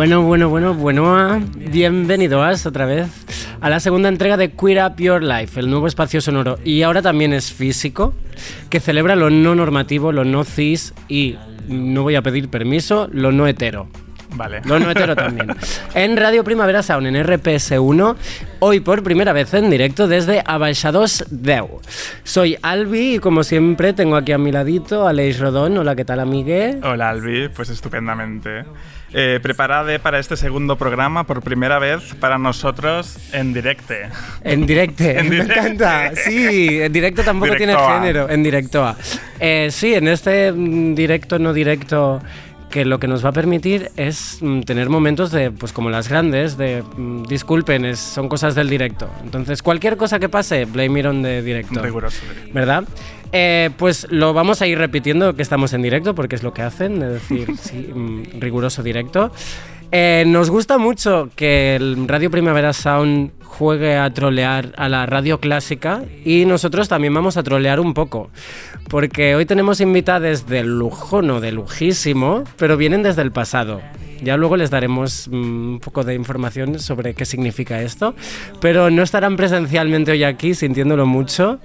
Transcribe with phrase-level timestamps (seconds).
[0.00, 1.40] Bueno, bueno, bueno, bueno,
[1.70, 3.06] bienvenidos otra vez
[3.60, 6.58] a la segunda entrega de Queer Up Your Life, el nuevo espacio sonoro.
[6.64, 8.14] Y ahora también es físico,
[8.70, 11.36] que celebra lo no normativo, lo no cis y,
[11.68, 13.88] no voy a pedir permiso, lo no hetero.
[14.34, 14.60] Vale.
[14.64, 15.48] Lo no hetero también.
[15.94, 18.16] En Radio Primavera Sound, en RPS1,
[18.60, 21.80] hoy por primera vez en directo desde Abaixados Deu.
[22.22, 25.76] Soy Albi y como siempre tengo aquí a mi ladito a Leis Rodón.
[25.78, 26.78] Hola, ¿qué tal, amigue?
[26.82, 28.64] Hola, Albi, pues estupendamente.
[29.12, 33.94] Eh, preparada para este segundo programa por primera vez para nosotros en directo.
[34.44, 35.52] En directo, En me directe.
[35.58, 36.12] encanta.
[36.14, 37.94] Sí, en directo tampoco tiene A.
[38.00, 38.96] género, en directo A.
[39.40, 42.22] Eh, sí, en este mm, directo, no directo,
[42.70, 46.08] que lo que nos va a permitir es mm, tener momentos de, pues como las
[46.08, 49.10] grandes, de mm, disculpen, es- son cosas del directo.
[49.24, 51.82] Entonces, cualquier cosa que pase, blame it on the directo.
[51.82, 52.20] Riguroso.
[52.54, 52.84] ¿Verdad?
[53.32, 56.62] Eh, pues lo vamos a ir repitiendo que estamos en directo, porque es lo que
[56.62, 59.30] hacen, es decir, sí, mm, riguroso directo.
[59.92, 65.40] Eh, nos gusta mucho que el Radio Primavera Sound juegue a trolear a la radio
[65.40, 68.30] clásica y nosotros también vamos a trolear un poco,
[68.88, 73.80] porque hoy tenemos invitadas de lujo, no de lujísimo, pero vienen desde el pasado.
[74.22, 78.14] Ya luego les daremos mm, un poco de información sobre qué significa esto,
[78.60, 81.58] pero no estarán presencialmente hoy aquí, sintiéndolo mucho.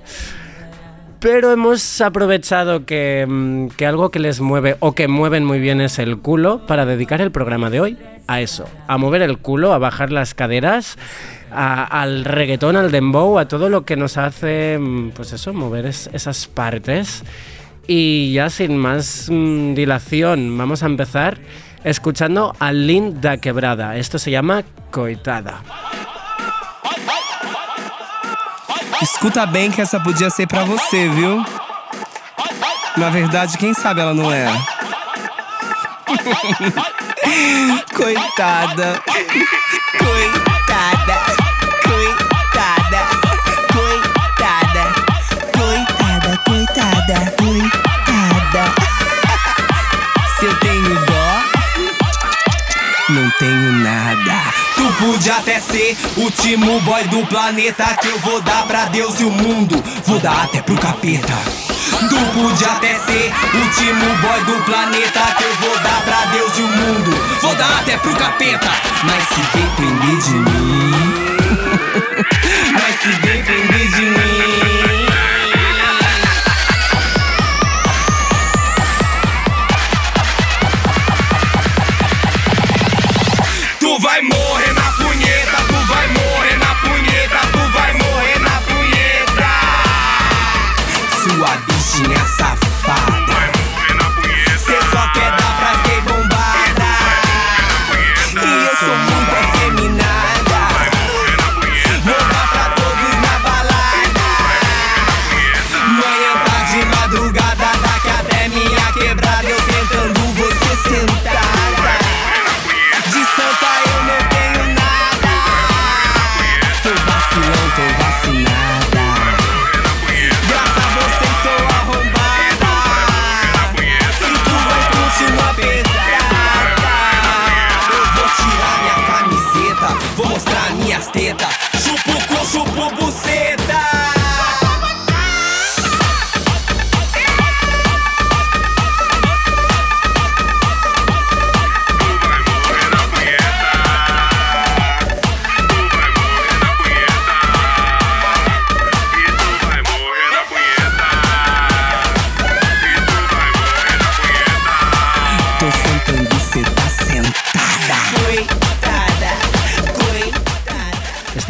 [1.20, 5.82] Pero hemos aprovechado que, mm, que algo que les mueve o que mueven muy bien
[5.82, 9.74] es el culo para dedicar el programa de hoy a eso, a mover el culo,
[9.74, 10.98] a bajar las caderas,
[11.52, 16.10] al reggaetón, al dembow, a todo lo que nos hace, mm, pues eso, mover es-
[16.14, 17.24] esas partes.
[17.88, 21.38] Y ya sin más mm, dilación, vamos a empezar
[21.84, 23.96] escuchando a Linda Quebrada.
[23.98, 25.62] Esto se llama Coitada.
[29.06, 31.46] Escuta bem que essa podia ser pra você, viu?
[32.98, 34.48] Na verdade, quem sabe ela não é.
[37.96, 39.00] Coitada.
[40.00, 41.22] Coitada.
[41.84, 43.06] Coitada.
[43.72, 44.84] Coitada.
[45.54, 48.64] Coitada, coitada, coitada.
[50.40, 51.44] Se eu tenho dó,
[53.10, 54.45] não tenho nada.
[55.00, 59.30] Podia até ser último boy do planeta que eu vou dar pra Deus e o
[59.30, 59.84] mundo.
[60.06, 61.34] Vou dar até pro capeta.
[62.10, 66.62] Tu podia até ser último boy do planeta que eu vou dar pra Deus e
[66.62, 67.12] o mundo.
[67.42, 68.72] Vou dar até pro capeta.
[69.04, 71.25] Mas se depender de mim.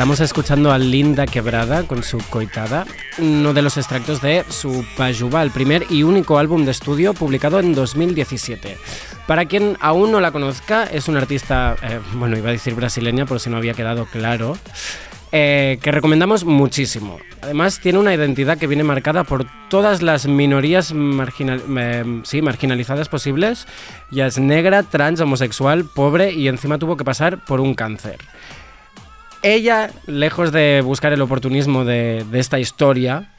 [0.06, 2.86] Estamos escuchando a Linda Quebrada con su Coitada,
[3.18, 7.60] uno de los extractos de su Pajuba, el primer y único álbum de estudio publicado
[7.60, 8.78] en 2017.
[9.26, 13.26] Para quien aún no la conozca, es una artista, eh, bueno, iba a decir brasileña
[13.26, 14.60] por si no había quedado claro,
[15.32, 17.18] eh, que recomendamos muchísimo.
[17.42, 23.10] Además, tiene una identidad que viene marcada por todas las minorías marginal- eh, sí, marginalizadas
[23.10, 23.66] posibles.
[24.12, 28.20] Ya es negra, trans, homosexual, pobre y encima tuvo que pasar por un cáncer.
[29.46, 33.32] Ella, lejos de buscar el oportunismo de, de esta historia,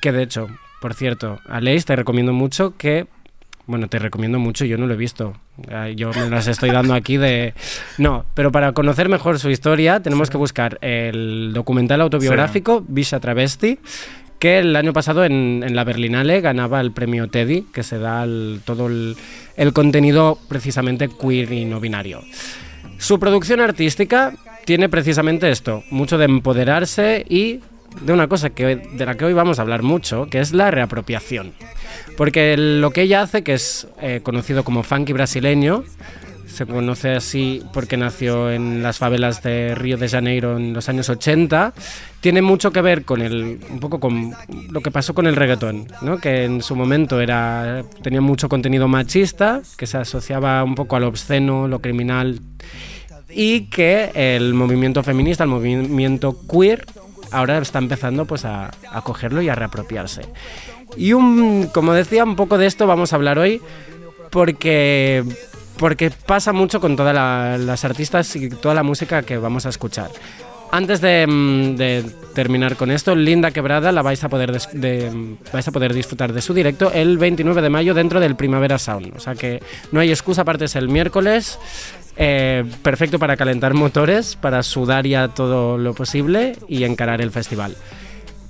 [0.00, 0.46] que de hecho,
[0.80, 3.06] por cierto, Aleix, te recomiendo mucho que.
[3.66, 5.34] Bueno, te recomiendo mucho, yo no lo he visto.
[5.94, 7.52] Yo me las estoy dando aquí de...
[7.98, 13.78] No, pero para conocer mejor su historia tenemos que buscar el documental autobiográfico Visa Travesti,
[14.38, 18.22] que el año pasado en, en la Berlinale ganaba el premio Teddy, que se da
[18.22, 19.16] al- todo el,
[19.56, 22.22] el contenido precisamente queer y no binario.
[22.96, 24.32] Su producción artística
[24.68, 27.60] tiene precisamente esto, mucho de empoderarse y
[28.02, 30.70] de una cosa que, de la que hoy vamos a hablar mucho, que es la
[30.70, 31.54] reapropiación.
[32.18, 35.84] Porque lo que ella hace, que es eh, conocido como funky brasileño,
[36.46, 41.08] se conoce así porque nació en las favelas de Río de Janeiro en los años
[41.08, 41.72] 80,
[42.20, 44.34] tiene mucho que ver con el, un poco con
[44.70, 46.18] lo que pasó con el reggaetón, ¿no?
[46.18, 51.04] que en su momento era, tenía mucho contenido machista, que se asociaba un poco al
[51.04, 52.40] obsceno, lo criminal,
[53.30, 56.86] y que el movimiento feminista, el movimiento queer,
[57.30, 58.70] ahora está empezando pues a,
[59.04, 60.22] cogerlo y a reapropiarse.
[60.96, 63.60] Y un, como decía, un poco de esto vamos a hablar hoy
[64.30, 65.24] porque,
[65.76, 69.68] porque pasa mucho con todas la- las artistas y toda la música que vamos a
[69.70, 70.10] escuchar.
[70.70, 72.04] Antes de, mm, de
[72.34, 75.10] terminar con esto, Linda Quebrada la vais a, poder des- de-
[75.50, 79.14] vais a poder disfrutar de su directo el 29 de mayo dentro del Primavera Sound.
[79.16, 81.58] O sea que no hay excusa, aparte es el miércoles.
[82.20, 87.76] Eh, perfecto para calentar motores, para sudar ya todo lo posible y encarar el festival.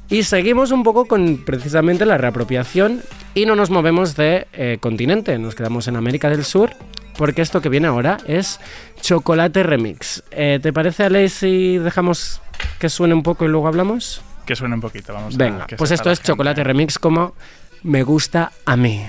[0.09, 3.03] Y seguimos un poco con precisamente la reapropiación
[3.35, 6.70] y no nos movemos de eh, continente, nos quedamos en América del Sur,
[7.19, 8.59] porque esto que viene ahora es
[9.03, 10.23] Chocolate Remix.
[10.31, 12.41] Eh, ¿Te parece, Ale, si dejamos
[12.79, 14.23] que suene un poco y luego hablamos?
[14.47, 16.65] Que suene un poquito, vamos a Venga, que pues sepa esto es Chocolate.
[16.65, 17.35] Remix como
[17.82, 19.05] me gusta a mí.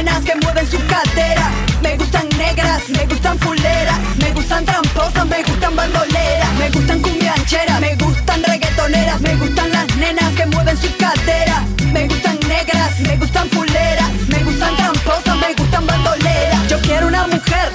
[0.00, 1.52] Que mueven sus caderas,
[1.82, 7.80] me gustan negras, me gustan fuleras, me gustan tramposas, me gustan bandoleras, me gustan cumbiancheras,
[7.80, 11.62] me gustan reggaetoneras, me gustan las nenas que mueven sus caderas,
[11.92, 16.66] me gustan negras, me gustan fuleras, me gustan tramposas, me gustan bandoleras.
[16.68, 17.70] Yo quiero una mujer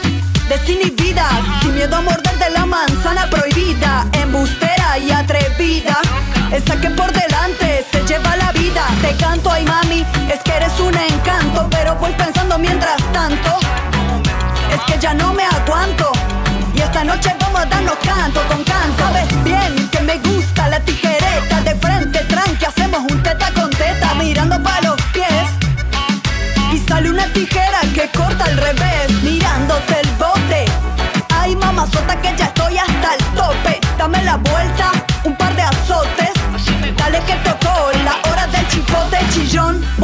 [0.50, 1.30] desinhibida,
[1.62, 6.00] sin miedo a morderte la manzana prohibida, embustera y atrevida.
[6.52, 8.84] Esa que por delante se lleva la vida.
[9.02, 9.65] Te canto, mami,
[10.30, 13.60] es que eres un encanto, pero voy pensando mientras tanto.
[14.72, 16.12] Es que ya no me aguanto.
[16.74, 18.25] Y esta noche vamos a darnos canto.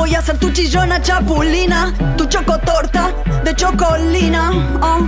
[0.02, 3.14] Voy a ser tu chillona chapulina, tu chocotorta
[3.44, 4.50] de chocolina.
[4.82, 5.08] oh.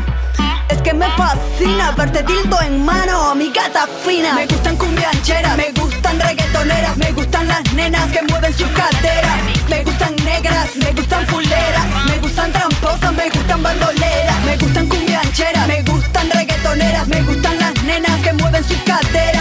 [0.69, 4.35] Es que me fascina verte dildo en mano, mi gata fina.
[4.35, 9.39] Me gustan cumbiancheras, me gustan reggaetoneras, me gustan las nenas que mueven sus caderas.
[9.67, 14.45] Me gustan negras, me gustan fuleras, me gustan tramposas, me gustan bandoleras.
[14.45, 19.32] Me gustan cumbiancheras, me gustan reggaetoneras, me gustan las nenas que mueven sus caderas.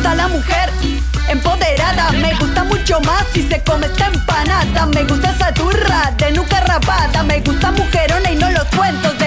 [0.00, 0.70] Gusta la mujer
[1.28, 4.86] empoderada, me gusta mucho más si se come esta empanada.
[4.86, 9.19] Me gusta esa turra de nuca rapada, me gusta mujerona y no los cuentos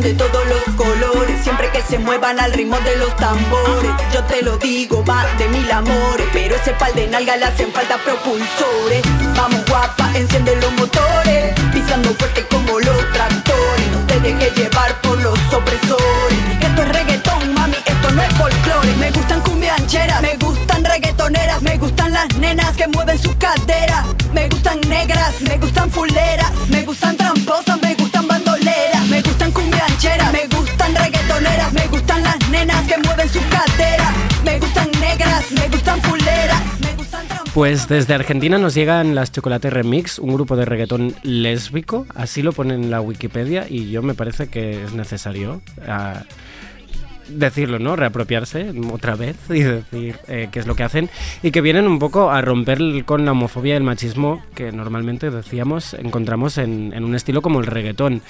[0.00, 3.92] de todos los colores, siempre que se muevan al ritmo de los tambores.
[4.12, 7.72] Yo te lo digo, va de mil amores, pero ese pal de nalga le hacen
[7.72, 9.02] falta propulsores.
[9.36, 13.86] Vamos guapa, enciende los motores, pisando fuerte como los tractores.
[13.92, 16.38] No te dejes llevar por los opresores.
[16.60, 18.92] Esto es reggaetón, mami, esto no es folclore.
[18.98, 24.06] Me gustan cumbiancheras, me gustan reggaetoneras, me gustan las nenas que mueven sus caderas.
[24.32, 26.50] Me gustan negras, me gustan fuleras,
[37.54, 42.52] Pues desde Argentina nos llegan las Chocolate Remix, un grupo de reggaetón lésbico, así lo
[42.52, 46.24] pone en la Wikipedia y yo me parece que es necesario ah,
[47.28, 47.94] decirlo, ¿no?
[47.94, 51.08] Reapropiarse otra vez y decir eh, qué es lo que hacen
[51.44, 55.30] y que vienen un poco a romper con la homofobia y el machismo que normalmente
[55.30, 58.20] decíamos encontramos en, en un estilo como el reggaetón.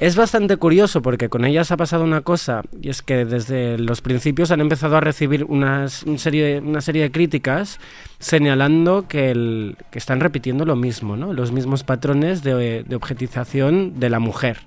[0.00, 4.00] Es bastante curioso porque con ellas ha pasado una cosa y es que desde los
[4.00, 7.78] principios han empezado a recibir unas, un serie, una serie de críticas
[8.18, 11.34] señalando que, el- que están repitiendo lo mismo, ¿no?
[11.34, 14.60] los mismos patrones de, de objetización de la mujer.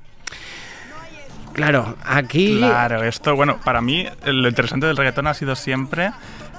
[1.53, 2.57] Claro, aquí...
[2.59, 6.11] Claro, esto, bueno, para mí lo interesante del reggaetón ha sido siempre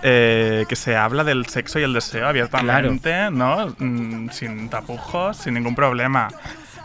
[0.03, 3.75] eh, que se habla del sexo y el deseo abiertamente, ¿no?
[3.79, 6.29] Mm, sin tapujos, sin ningún problema.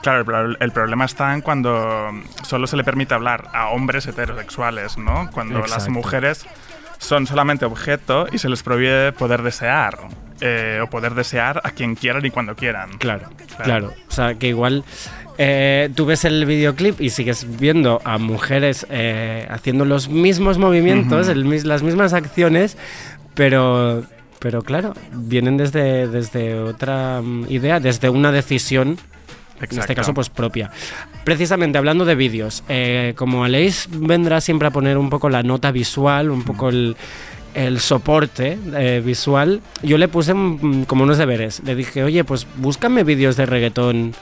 [0.01, 2.09] Claro, el, pro- el problema está en cuando
[2.43, 5.29] solo se le permite hablar a hombres heterosexuales, ¿no?
[5.31, 6.45] Cuando las mujeres
[6.99, 9.97] son solamente objeto y se les prohíbe poder desear.
[10.41, 12.97] eh, o poder desear a quien quieran y cuando quieran.
[12.97, 13.27] Claro,
[13.61, 13.93] claro.
[14.07, 14.85] O sea, que igual
[15.37, 21.27] eh, tú ves el videoclip y sigues viendo a mujeres eh, haciendo los mismos movimientos,
[21.27, 22.77] el las mismas acciones,
[23.33, 24.03] pero,
[24.39, 28.97] pero claro, vienen desde, desde otra mm, idea, desde una decisión.
[29.61, 30.71] En este caso, pues propia.
[31.23, 35.71] Precisamente hablando de vídeos, eh, como Aleix vendrá siempre a poner un poco la nota
[35.71, 36.95] visual, un poco el,
[37.53, 41.61] el soporte eh, visual, yo le puse mm, como unos deberes.
[41.63, 44.13] Le dije, oye, pues búscame vídeos de reggaetón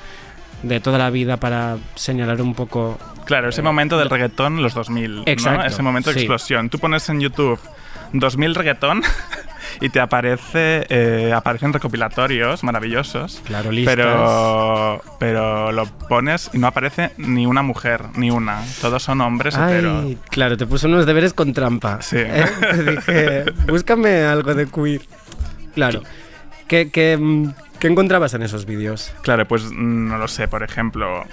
[0.63, 2.97] de toda la vida para señalar un poco.
[3.25, 5.65] Claro, ese momento del reggaetón, los 2000, Exacto, ¿no?
[5.65, 6.19] Ese momento de sí.
[6.21, 6.69] explosión.
[6.69, 7.59] Tú pones en YouTube
[8.13, 9.03] 2000 reggaetón
[9.81, 13.41] y te aparece, eh, aparecen recopilatorios maravillosos.
[13.45, 13.95] Claro, listas.
[13.95, 18.63] Pero, pero lo pones y no aparece ni una mujer, ni una.
[18.81, 20.05] Todos son hombres heteros.
[20.05, 22.01] Ay, claro, te puse unos deberes con trampa.
[22.01, 22.17] Sí.
[22.19, 22.45] ¿eh?
[22.59, 25.01] Te dije, búscame algo de queer.
[25.73, 26.01] Claro.
[26.67, 27.17] ¿Qué, qué,
[27.79, 29.13] qué encontrabas en esos vídeos?
[29.21, 31.23] Claro, pues mm, no lo sé, por ejemplo.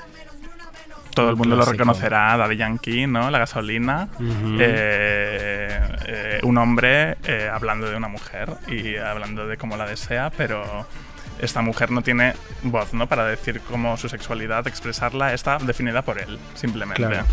[1.15, 3.31] Todo el Un mundo lo reconocerá, Daddy Yankee, ¿no?
[3.31, 4.09] La gasolina.
[4.21, 10.31] Eh, eh, un hombre eh, hablando de una mujer y hablando de cómo la desea,
[10.37, 10.87] pero
[11.39, 13.07] esta mujer no tiene voz, ¿no?
[13.07, 17.07] Para decir cómo su sexualidad, expresarla, está definida por él, simplemente.
[17.07, 17.25] Claro.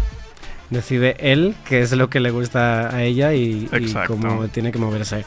[0.71, 3.69] Decide él qué es lo que le gusta a ella y,
[4.07, 5.25] cómo tiene que moverse.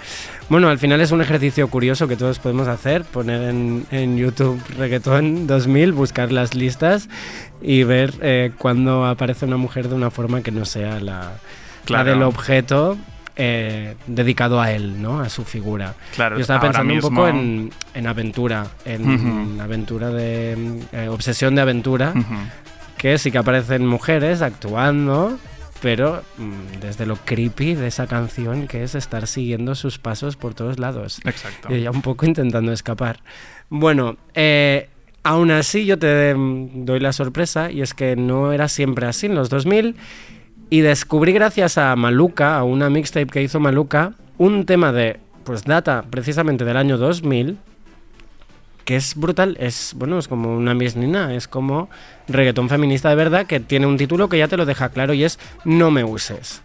[0.48, 4.60] Bueno, al final es un ejercicio curioso que todos podemos hacer, poner en, en YouTube
[4.78, 7.10] Reggaetón 2000, buscar las listas
[7.60, 11.32] y ver eh, cuándo aparece una mujer de una forma que no sea la,
[11.88, 12.96] la del objeto
[13.36, 15.18] eh, dedicado a él, ¿no?
[15.18, 15.94] A su figura.
[16.14, 21.62] Claro, Yo estaba pensando un poco en, en aventura, en aventura de eh, obsesión de
[21.62, 22.14] aventura.
[23.04, 25.38] Que sí que aparecen mujeres actuando,
[25.82, 30.54] pero mm, desde lo creepy de esa canción que es estar siguiendo sus pasos por
[30.54, 31.20] todos lados.
[31.22, 31.68] Exacto.
[31.70, 33.20] Y ella un poco intentando escapar.
[33.68, 34.88] Bueno, eh,
[35.22, 39.26] aún así yo te mm, doy la sorpresa y es que no era siempre así
[39.26, 39.96] en los 2000
[40.70, 45.64] y descubrí gracias a Maluka, a una mixtape que hizo Maluka, un tema de, pues
[45.64, 47.58] data precisamente del año 2000
[48.84, 51.88] que es brutal, es bueno, es como una misnina, es como
[52.28, 55.24] reggaetón feminista de verdad que tiene un título que ya te lo deja claro y
[55.24, 56.60] es No me uses.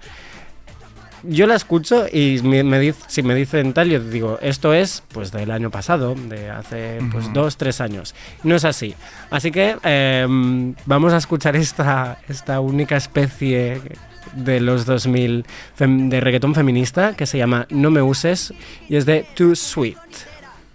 [1.24, 5.52] Yo la escucho y me, si me dicen tal, yo digo, esto es pues del
[5.52, 8.16] año pasado, de hace pues dos, tres años.
[8.44, 8.96] No es así.
[9.30, 13.82] Así que em, vamos a escuchar esta, esta única especie
[14.34, 15.46] de los 2000
[15.78, 18.54] fem- de reggaetón feminista que se llama No me uses
[18.88, 19.98] y es de Too Sweet.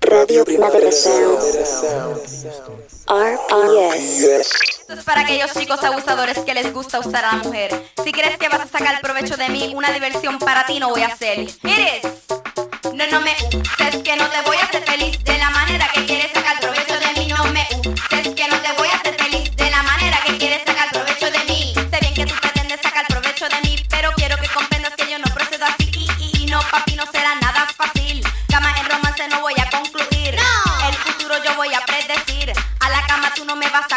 [0.06, 1.38] Radio Primavera Sound.
[3.06, 4.50] RPS.
[4.80, 7.70] Esto es para aquellos chicos abusadores que les gusta usar a la mujer.
[8.04, 11.02] Si crees que vas a sacar provecho de mí, una diversión para ti no voy
[11.02, 11.46] a hacer.
[11.62, 12.02] Eres.
[12.92, 16.04] No, no me uses que no te voy a hacer feliz de la manera que
[16.04, 17.28] quieres sacar provecho de mí.
[17.28, 20.62] No me uses que no te voy a hacer feliz de la manera que quieres
[20.66, 21.74] sacar provecho de mí.
[21.74, 23.76] Sé bien que tú pretendes sacar provecho de mí,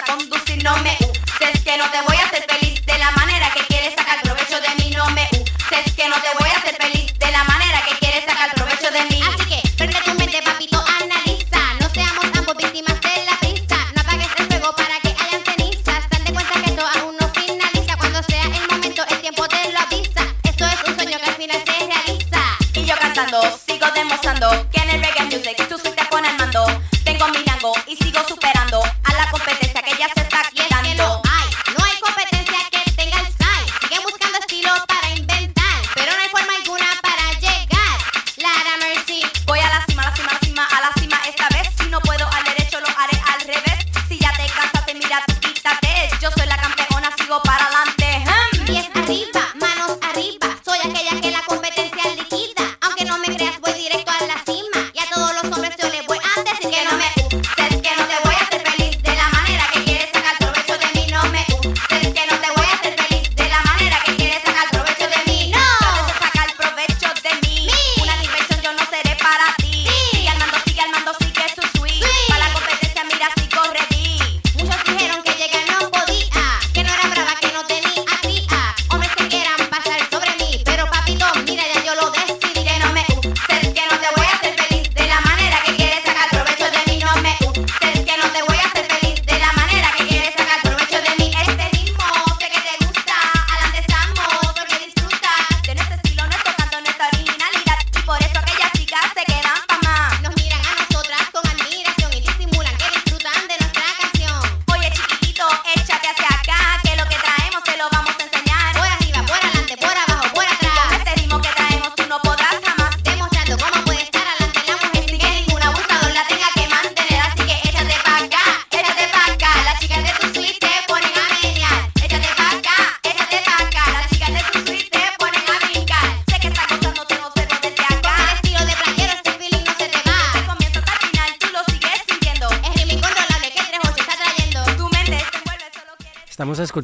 [0.06, 0.47] tú no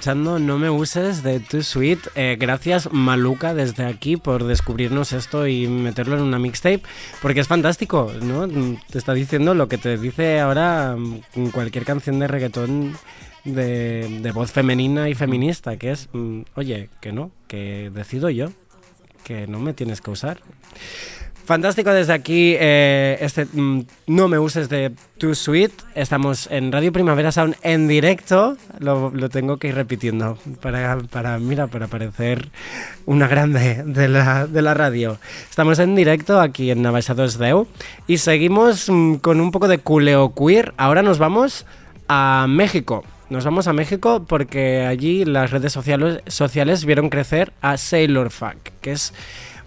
[0.05, 1.99] No me uses de Too Sweet.
[2.15, 6.81] Eh, gracias Maluca desde aquí por descubrirnos esto y meterlo en una mixtape,
[7.21, 8.45] porque es fantástico, ¿no?
[8.89, 12.97] Te está diciendo lo que te dice ahora mm, cualquier canción de reggaetón
[13.45, 18.49] de, de voz femenina y feminista, que es, mm, oye, que no, que decido yo,
[19.23, 20.41] que no me tienes que usar.
[21.45, 25.71] Fantástico desde aquí, eh, este mm, No me uses de Too Sweet.
[25.93, 28.55] Estamos en Radio Primavera Sound en directo.
[28.79, 32.49] Lo, tengo que ir repitiendo para, para, mira, para parecer
[33.05, 35.17] una grande de la, de la radio.
[35.49, 37.67] Estamos en directo aquí en Navajados Deu
[38.07, 40.73] y seguimos mm, con un poco de culeo queer.
[40.77, 41.65] Ahora nos vamos
[42.07, 43.03] a México.
[43.29, 48.69] Nos vamos a México porque allí las redes sociales, sociales vieron crecer a Sailor Fuck,
[48.79, 49.13] que es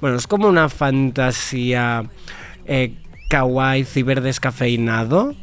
[0.01, 2.05] bueno, es como una fantasía
[2.67, 2.95] eh,
[3.31, 5.35] kawaii ciberdescafeinado,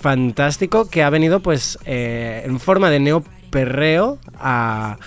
[0.00, 4.98] fantástico, que ha venido pues eh, en forma de neoperreo a,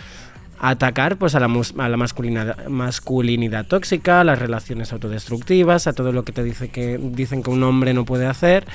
[0.60, 1.46] atacar pues a la,
[1.78, 6.98] a la masculinidad, tóxica, a las relaciones autodestructivas, a todo lo que te dice que
[6.98, 8.66] dicen que un hombre no puede hacer.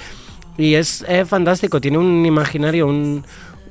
[0.58, 3.24] Y es fantástico, tiene un imaginario, un,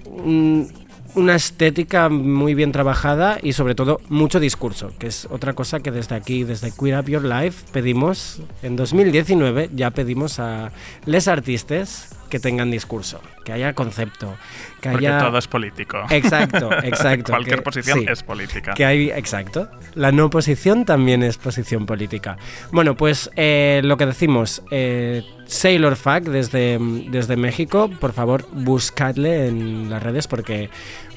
[0.05, 0.80] un-
[1.15, 5.91] una estética muy bien trabajada y sobre todo mucho discurso, que es otra cosa que
[5.91, 10.71] desde aquí, desde Queer Up Your Life, pedimos, en 2019 ya pedimos a
[11.05, 14.35] les artistas que tengan discurso, que haya concepto,
[14.81, 15.19] que Porque haya...
[15.19, 16.01] todo es político.
[16.09, 17.33] Exacto, exacto.
[17.33, 18.05] Cualquier que- posición sí.
[18.09, 18.73] es política.
[18.73, 19.69] Que hay, exacto.
[19.93, 22.37] La no posición también es posición política.
[22.71, 29.47] Bueno, pues eh, lo que decimos, eh, Sailor Fuck desde, desde México, por favor, buscadle
[29.47, 30.69] en las redes porque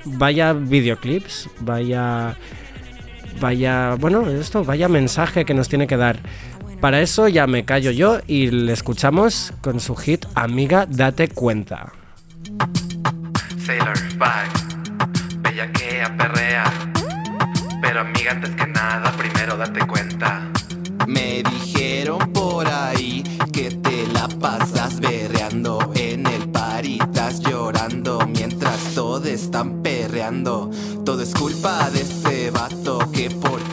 [0.04, 2.36] vaya videoclips, vaya.
[3.40, 3.96] Vaya.
[3.96, 6.18] Bueno, esto, vaya mensaje que nos tiene que dar.
[6.80, 11.92] Para eso ya me callo yo y le escuchamos con su hit Amiga, date cuenta.
[13.64, 16.64] Sailor Five, bellaquea, perrea.
[17.80, 20.42] Pero amiga, antes que nada, primero date cuenta.
[21.06, 28.94] Me dijeron por ahí que te la pasas berreando en el party, estás llorando mientras
[28.94, 30.70] todos están perreando.
[31.04, 33.63] Todo es culpa de ese vato que por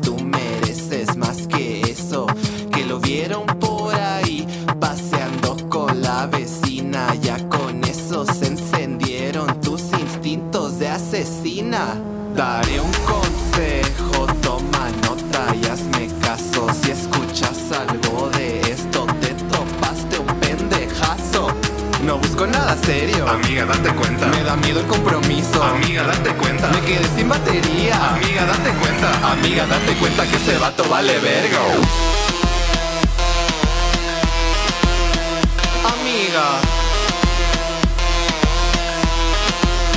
[0.00, 2.26] tú mereces más que eso.
[2.72, 3.46] Que lo vieron
[22.84, 23.28] serio.
[23.28, 24.26] Amiga, date cuenta.
[24.26, 25.62] Me da miedo el compromiso.
[25.62, 26.68] Amiga, date cuenta.
[26.68, 28.14] Me quedé sin batería.
[28.14, 29.32] Amiga, date cuenta.
[29.32, 31.58] Amiga, date cuenta que ese vato vale verga.
[35.94, 36.44] Amiga.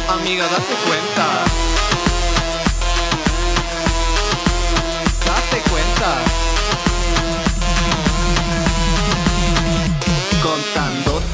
[0.09, 1.25] Amiga, date cuenta.
[5.25, 6.35] Date cuenta.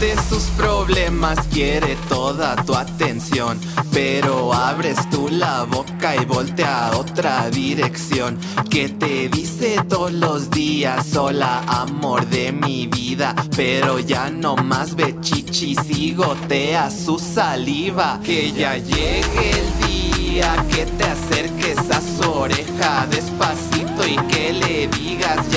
[0.01, 3.59] Contándote sus problemas quiere toda tu atención.
[3.93, 8.39] Pero abres tú la boca y voltea a otra dirección.
[8.69, 14.95] Que te dice todos los días Hola amor de mi vida Pero ya no más
[14.95, 18.19] ve chichis y gotea su saliva.
[18.23, 24.87] Que ya llegue el día que te acerques a su oreja Despacito y que le
[24.87, 25.50] digas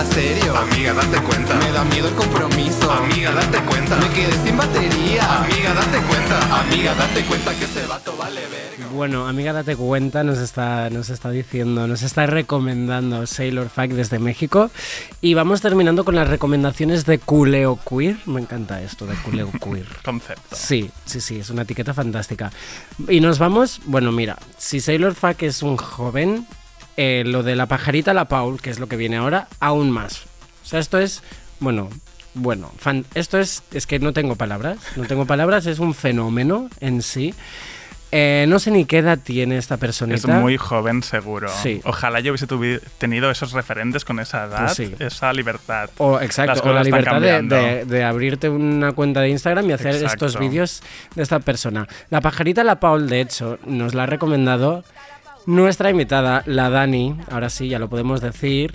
[0.00, 0.56] nada serio.
[0.56, 1.54] Amiga, date cuenta.
[1.56, 2.90] Me da miedo el compromiso.
[2.90, 3.96] Amiga, date cuenta.
[3.96, 5.44] Me quedé sin batería.
[5.44, 6.60] Amiga, date cuenta.
[6.60, 8.88] Amiga, date cuenta que ese vato vale verga.
[8.92, 14.18] Bueno, amiga, date cuenta, nos está, nos está diciendo, nos está recomendando Sailor Fact desde
[14.18, 14.70] México.
[15.20, 18.16] Y vamos terminando con las recomendaciones de Culeo Queer.
[18.26, 19.86] Me encanta esto de Culeo Queer.
[20.04, 20.56] Concepto.
[20.56, 22.50] Sí, sí, sí, es una etiqueta fantástica.
[23.08, 26.46] Y nos vamos, bueno, mira, si Sailor Fuck es un joven,
[26.96, 30.24] eh, lo de la pajarita la Paul, que es lo que viene ahora, aún más.
[30.62, 31.22] O sea, esto es,
[31.60, 31.88] bueno,
[32.34, 36.68] bueno, fan- esto es, es que no tengo palabras, no tengo palabras, es un fenómeno
[36.80, 37.34] en sí.
[38.12, 40.40] Eh, no sé ni qué edad tiene esta Es personita.
[40.40, 41.48] muy joven, seguro.
[41.62, 41.80] Sí.
[41.84, 42.48] Ojalá yo hubiese
[42.98, 44.92] tenido esos referentes con esa edad, Pues sí.
[44.98, 45.90] esa libertad.
[45.98, 47.54] O, exacto, o la libertad de, cambiando.
[47.54, 50.26] de- de abrirte una cuenta de Instagram y hacer Exacto.
[50.26, 50.82] estos vídeos
[51.14, 51.86] de esta persona.
[52.10, 54.82] La pajarita La Paul, de hecho, nos la ha recomendado
[55.50, 58.72] nuestra invitada, la Dani, ahora sí, ya lo podemos decir.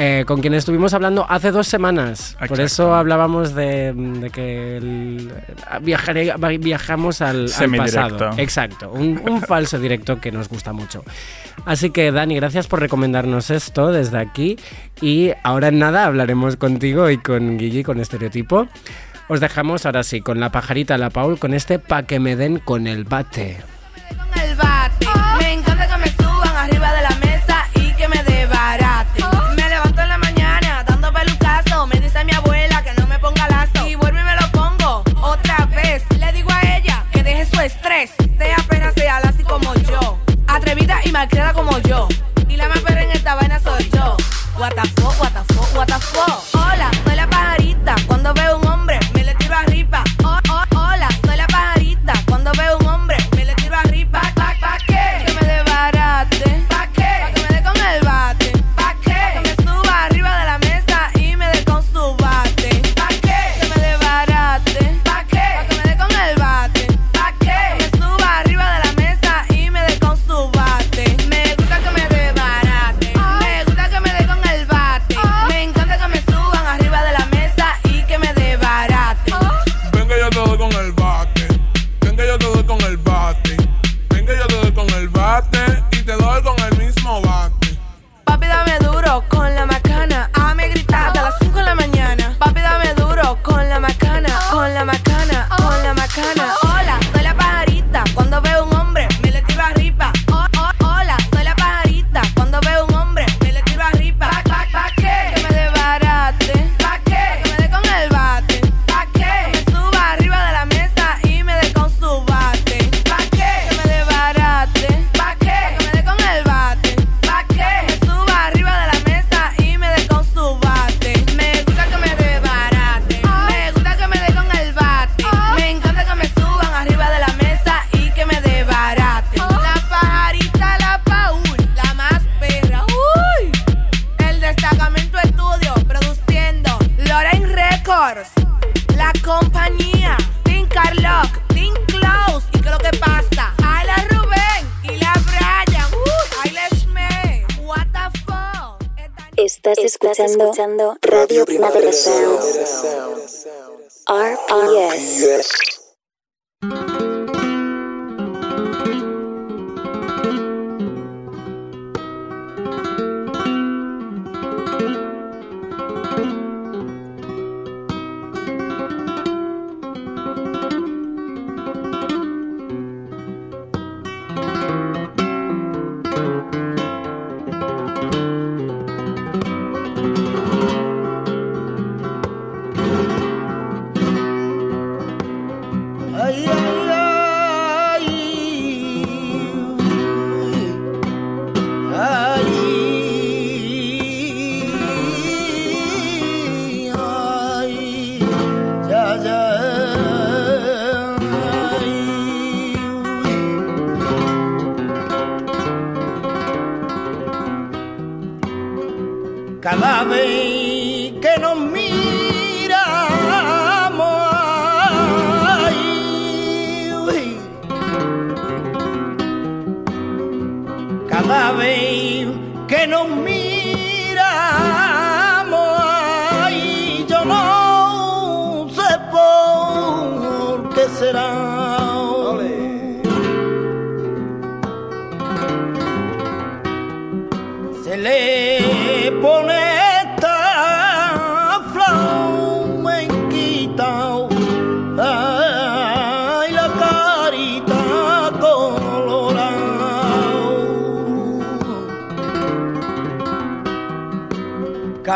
[0.00, 2.36] Eh, con quien estuvimos hablando hace dos semanas.
[2.46, 5.32] Por eso hablábamos de, que el,
[6.60, 8.30] viajamos al, al, pasado.
[8.36, 11.02] Exacto, un, falso directo que nos gusta mucho.
[11.64, 14.56] Así que Dani, gracias por recomendarnos esto desde aquí
[15.00, 18.68] y ahora en nada hablaremos contigo y con Guille con Estereotipo.
[19.26, 22.60] Os dejamos ahora sí con la pajarita La Paul con este pa' que me den
[22.60, 23.56] con el bate.
[25.00, 25.67] Con
[37.68, 38.10] estrés.
[38.38, 40.18] Te apenas se habla así como yo.
[40.46, 42.08] Atrevida y malcriada como yo.
[42.48, 44.16] Y la más perra en esta vaina soy yo.
[44.58, 46.42] What the fuck, what the fuck, what the fuck.
[46.54, 47.94] Hola, soy la pajarita.
[48.06, 48.67] Cuando veo un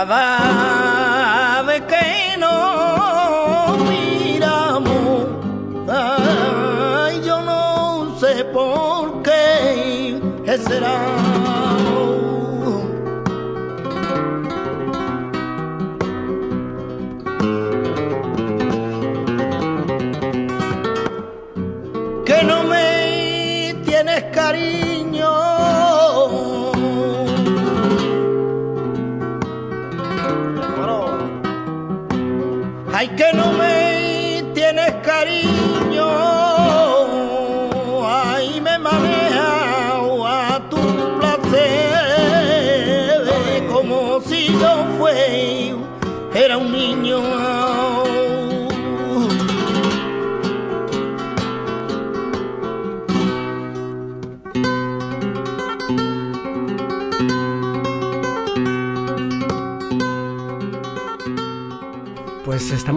[0.04, 0.41] Baba.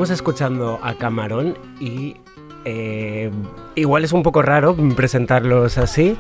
[0.06, 2.18] Estamos escuchando a Camarón y
[2.63, 3.32] eh,
[3.74, 6.15] igual es un poco raro presentarlos así.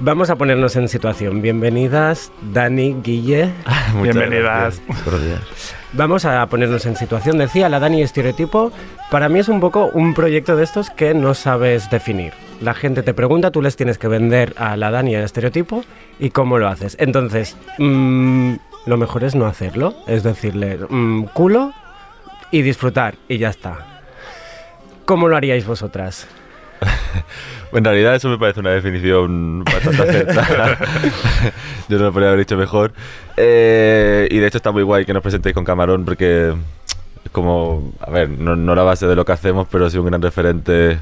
[0.00, 1.40] Vamos a ponernos en situación.
[1.40, 3.52] Bienvenidas, Dani, Guille.
[4.02, 4.82] Bienvenidas.
[4.88, 5.04] gracias.
[5.04, 5.40] Buenos días.
[5.92, 7.38] Vamos a ponernos en situación.
[7.38, 8.72] Decía la Dani Estereotipo,
[9.08, 12.32] para mí es un poco un proyecto de estos que no sabes definir.
[12.60, 15.84] La gente te pregunta, tú les tienes que vender a la Dani el estereotipo
[16.18, 16.96] y cómo lo haces.
[16.98, 18.54] Entonces, mm,
[18.86, 19.94] lo mejor es no hacerlo.
[20.08, 21.72] Es decirle, mm, culo
[22.52, 24.02] y disfrutar y ya está.
[25.04, 26.28] ¿Cómo lo haríais vosotras?
[27.72, 30.76] En realidad eso me parece una definición bastante acertada.
[31.88, 32.92] Yo no lo podría haber dicho mejor.
[33.38, 36.52] Eh, y de hecho está muy guay que nos presentéis con Camarón porque
[37.32, 40.20] como, a ver, no, no la base de lo que hacemos, pero sí un gran
[40.20, 40.98] referente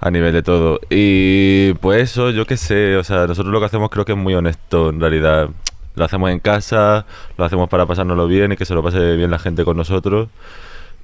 [0.00, 0.80] a nivel de todo.
[0.90, 4.18] Y pues eso, yo qué sé, o sea, nosotros lo que hacemos creo que es
[4.18, 5.50] muy honesto en realidad.
[5.96, 7.04] Lo hacemos en casa,
[7.36, 10.28] lo hacemos para pasárnoslo bien y que se lo pase bien la gente con nosotros.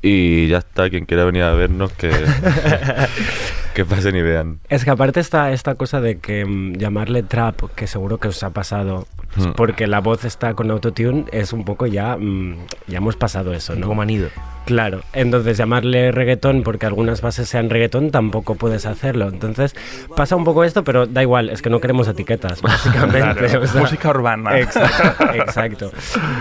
[0.05, 2.11] Y ya está, quien quiera venir a vernos, que,
[3.74, 4.59] que pasen y vean.
[4.68, 8.42] Es que aparte está esta cosa de que mm, llamarle trap, que seguro que os
[8.42, 9.52] ha pasado, pues, Mm.
[9.52, 13.74] porque la voz está con autotune, es un poco ya, mm, ya hemos pasado eso,
[13.74, 13.83] ¿no?
[13.83, 14.28] poco manido.
[14.64, 19.29] Claro, entonces llamarle reggaetón porque algunas bases sean reggaetón tampoco puedes hacerlo.
[19.29, 19.75] Entonces
[20.16, 23.18] pasa un poco esto, pero da igual, es que no queremos etiquetas, básicamente.
[23.18, 24.59] Claro, o sea- música urbana.
[24.59, 25.92] Exacto, exacto.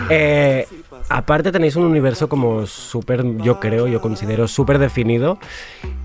[0.10, 0.68] Eh,
[1.10, 5.40] aparte tenéis un universo como súper, yo creo, yo considero súper definido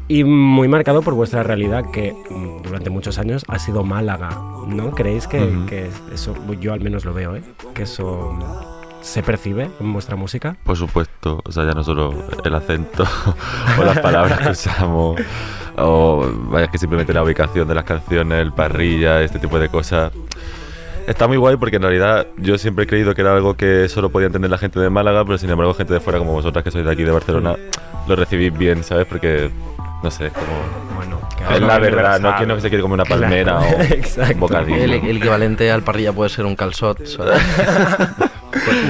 [0.08, 2.14] y muy marcado por vuestra realidad que
[2.62, 4.30] durante muchos años ha sido Málaga,
[4.68, 4.92] ¿no?
[4.92, 7.42] ¿Creéis que, que eso, yo al menos lo veo, ¿eh?
[7.74, 8.32] Que eso
[9.06, 10.56] se percibe en vuestra música?
[10.64, 12.12] Por supuesto, o sea, ya no solo
[12.44, 13.04] el acento
[13.78, 15.20] o las palabras que usamos,
[15.76, 20.12] o vaya que simplemente la ubicación de las canciones, el parrilla, este tipo de cosas.
[21.06, 24.10] Está muy guay porque en realidad yo siempre he creído que era algo que solo
[24.10, 26.72] podía entender la gente de Málaga, pero sin embargo gente de fuera como vosotras que
[26.72, 27.54] sois de aquí de Barcelona
[28.08, 29.06] lo recibís bien, ¿sabes?
[29.06, 29.50] Porque,
[30.02, 30.96] no sé, es como...
[30.96, 31.20] Bueno,
[31.54, 33.66] es la verdad, no que no se quiere comer una palmera o
[34.34, 34.82] un bocadillo.
[34.82, 37.06] El, el equivalente al parrilla puede ser un calzot.
[37.06, 37.40] ¿sabes?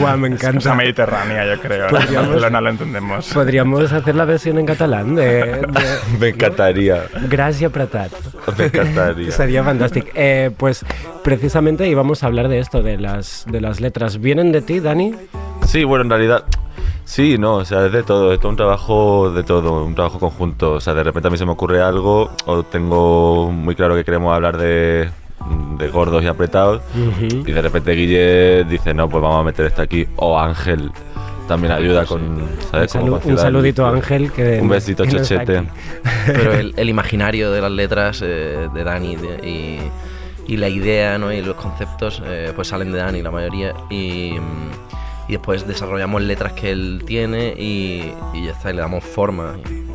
[0.00, 0.58] Guau, me encanta.
[0.58, 1.88] Cosa mediterránea, yo creo.
[1.88, 3.26] Podríamos- No, no lo entendemos.
[3.32, 5.66] Podríamos hacer la versión en catalán de, de
[6.20, 7.04] Me encantaría.
[7.28, 8.12] Gracias Pratat.
[8.58, 9.30] Me encantaría.
[9.30, 10.08] Sería fantástico.
[10.14, 10.84] Eh, pues
[11.22, 14.20] precisamente íbamos a hablar de esto, de las, de las letras.
[14.20, 15.14] ¿Vienen de ti, Dani?
[15.66, 16.44] Sí, bueno, en realidad,
[17.04, 20.18] sí, no, o sea, es de todo, es todo un trabajo de todo, un trabajo
[20.20, 20.72] conjunto.
[20.74, 24.04] O sea, de repente a mí se me ocurre algo, o tengo muy claro que
[24.04, 25.10] queremos hablar de,
[25.78, 27.26] de gordos y apretados, Ujú.
[27.46, 30.90] y de repente Guille dice, no, pues vamos a meter esto aquí, o Ángel
[31.48, 32.94] también ayuda con, ¿sabes?
[32.96, 33.90] Un, salu- saludito a.
[33.90, 34.32] Ángel.
[34.32, 35.24] Que Un besito, que no.
[36.26, 41.18] Pero el, el imaginario de las letras eh, de Dani de- y, y la idea
[41.18, 41.32] ¿no?
[41.32, 44.32] y los conceptos eh, pues salen de Dani la mayoría y,
[45.28, 49.54] y después desarrollamos letras que él tiene y, y ya está, y le damos forma.
[49.70, 49.85] Y-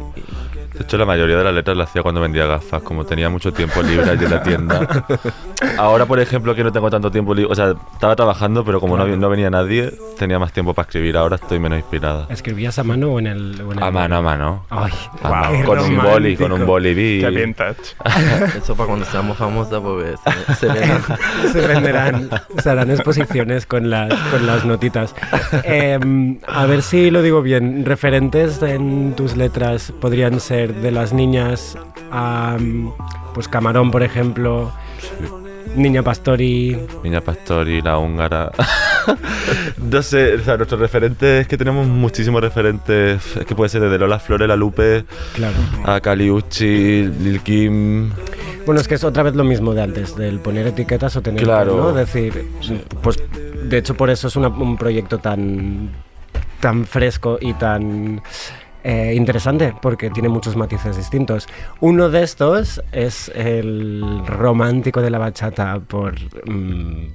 [0.81, 3.53] De hecho, la mayoría de las letras las hacía cuando vendía gafas, como tenía mucho
[3.53, 5.05] tiempo libre allí en la tienda.
[5.77, 8.97] Ahora, por ejemplo, que no tengo tanto tiempo libre, o sea, estaba trabajando, pero como
[8.97, 9.17] no, Claro.
[9.19, 11.17] no venía nadie, tenía más tiempo para escribir.
[11.17, 12.25] Ahora estoy menos inspirada.
[12.29, 13.61] ¿Escribías a mano o en el.?
[13.61, 14.65] o en el- A mano, a mano.
[14.71, 14.91] Ay,
[15.21, 17.19] A guau, mano, con un boli, con un boli.
[17.21, 17.77] Qué vintage.
[18.57, 20.15] Esto para cuando seamos famosas porque
[20.49, 21.01] se, se ven-
[21.53, 25.13] se venderán, se harán exposiciones con las, con las notitas.
[25.63, 27.85] Em, a ver si lo digo bien.
[27.85, 31.77] Referentes en tus letras podrían ser de las niñas
[32.11, 32.57] a
[33.33, 34.71] pues Camarón, por ejemplo,
[35.75, 36.77] Niña Pastori.
[37.03, 38.51] Niña Pastori, la húngara.
[39.77, 43.37] no sé, o sea, nuestros referentes es que tenemos muchísimos referentes.
[43.37, 45.55] Es que puede ser desde Lola Flores, La Lupe, Claro.
[45.85, 48.11] a Caliucci, Lil Kim.
[48.65, 51.41] Bueno, es que es otra vez lo mismo de antes, del poner etiquetas o tener.
[51.43, 51.77] Claro.
[51.77, 51.93] ¿no?
[51.93, 52.49] decir,
[53.01, 53.17] pues
[53.63, 55.89] de hecho por eso es una- un proyecto tan,
[56.59, 58.21] tan fresco y tan
[58.83, 61.47] eh, interesante, porque tiene muchos matices distintos.
[61.79, 66.15] Uno de estos es el romántico de la bachata por.
[66.47, 67.07] mm,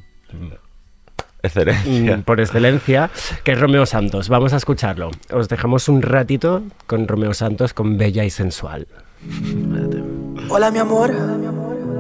[1.43, 2.17] Excelencia.
[2.17, 3.11] mm, por excelencia,
[3.45, 4.29] que es Romeo Santos.
[4.29, 5.11] Vamos a escucharlo.
[5.33, 8.87] Os dejamos un ratito con Romeo Santos con Bella y Sensual.
[10.49, 11.13] Hola mi amor,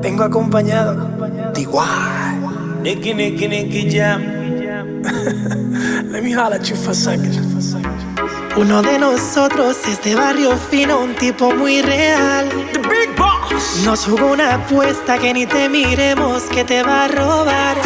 [0.03, 1.09] vengo acompañado
[1.55, 2.83] de igual.
[2.83, 4.23] Nicky, Nicky, Nicky Jam.
[6.13, 7.96] Let me holler at you for a second.
[8.57, 12.49] Uno de nosotros es de barrio fino, un tipo muy real.
[12.73, 13.83] The Big Boss.
[13.85, 17.77] Nos jugó una apuesta que ni te miremos que te va a robar.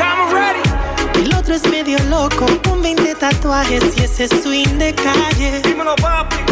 [1.15, 5.61] El otro es medio loco, un 20 tatuajes y ese swing de calle.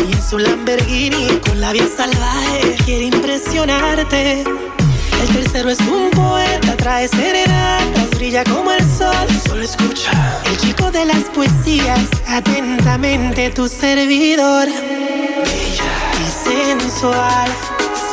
[0.09, 4.43] Y en su Lamborghini con la vía salvaje quiere impresionarte.
[4.43, 9.27] El tercero es un poeta, trae serenatas, brilla como el sol.
[9.47, 10.11] Solo escucha.
[10.45, 14.67] El chico de las poesías, atentamente tu servidor.
[14.67, 17.49] Bella y sensual,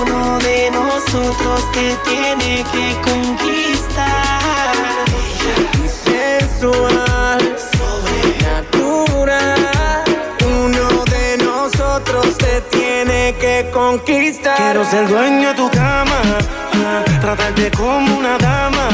[0.00, 4.72] Uno de nosotros te tiene que conquistar.
[5.12, 7.42] Bella y sensual,
[7.76, 9.58] sobrenatural.
[10.46, 14.56] Uno de nosotros te tiene que conquistar.
[14.56, 16.22] Quiero ser dueño de tu cama,
[17.22, 18.88] tratarte como una dama.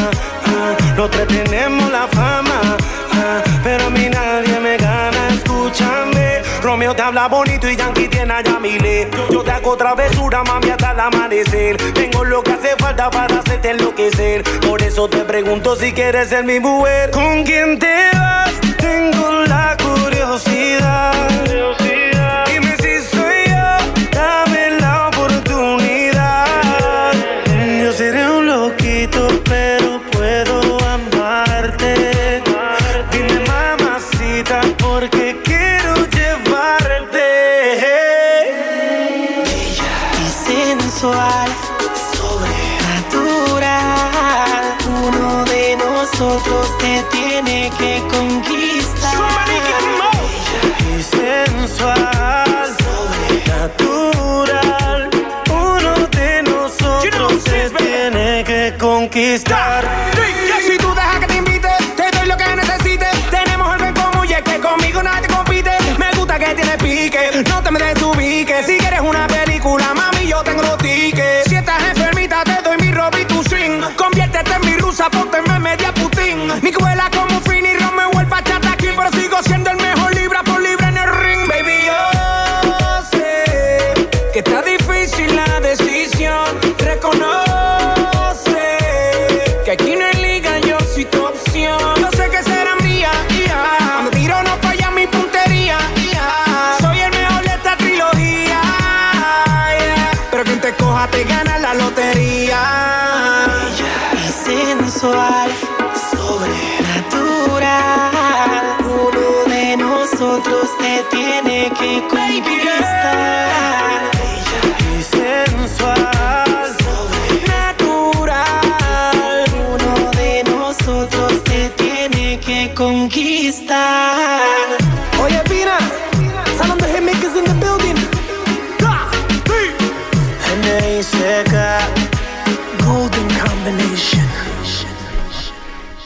[0.44, 2.76] ah, los tres tenemos la fama,
[3.12, 5.28] ah, pero a mí nadie me gana.
[5.30, 9.08] Escúchame, Romeo te habla bonito y Yankee tiene a Yamile.
[9.30, 11.76] Yo te hago travesura, mami, hasta el amanecer.
[11.94, 14.42] Tengo lo que hace falta para hacerte enloquecer.
[14.60, 17.10] Por eso te pregunto si quieres ser mi mujer.
[17.10, 18.52] ¿Con quién te vas?
[18.76, 20.57] Tengo la curiosidad.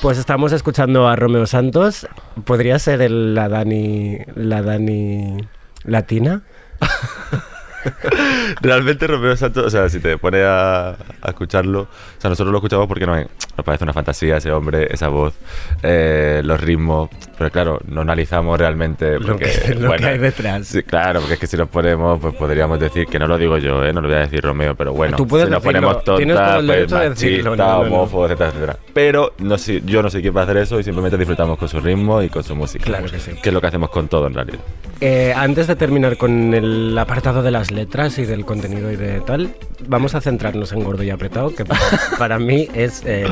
[0.00, 2.08] Pues estamos escuchando a Romeo Santos.
[2.44, 4.18] ¿Podría ser el- la Dani.
[4.34, 5.36] la Dani.
[5.84, 6.42] latina?
[8.60, 11.88] Realmente Romeo Santos, o sea, si te pones a, a escucharlo, o
[12.20, 15.34] sea, nosotros lo escuchamos porque nos, nos parece una fantasía ese hombre, esa voz,
[15.82, 20.66] eh, los ritmos, pero claro, no analizamos realmente Lo porque, que- lo que hay detrás.
[20.66, 23.58] Sí, claro, porque es que si nos ponemos, pues podríamos decir, que no lo digo
[23.58, 23.92] yo, ¿eh?
[23.92, 26.90] no lo voy a decir Romeo, pero bueno, Tú puedes si nos ponemos tontas, pues,
[26.90, 28.24] de machista, no, no, no.
[28.26, 28.76] etcétera, etcétera.
[28.94, 31.68] Pero no sé, yo no sé quién va a hacer eso y simplemente disfrutamos con
[31.68, 32.84] su ritmo y con su música.
[32.84, 33.32] Claro que sí.
[33.42, 34.60] Que es lo que hacemos con todo en realidad.
[35.00, 39.20] Eh, antes de terminar con el apartado de las letras y del contenido y de
[39.20, 39.54] tal,
[39.86, 41.80] vamos a centrarnos en Gordo y Apretado, que para,
[42.18, 43.26] para mí es eh,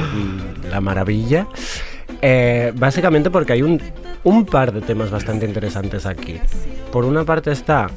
[0.71, 1.47] la maravilla.
[2.23, 3.81] Eh, básicamente porque hay un,
[4.25, 6.39] un par de temas bastante interesantes aquí.
[6.93, 7.89] Por una parte está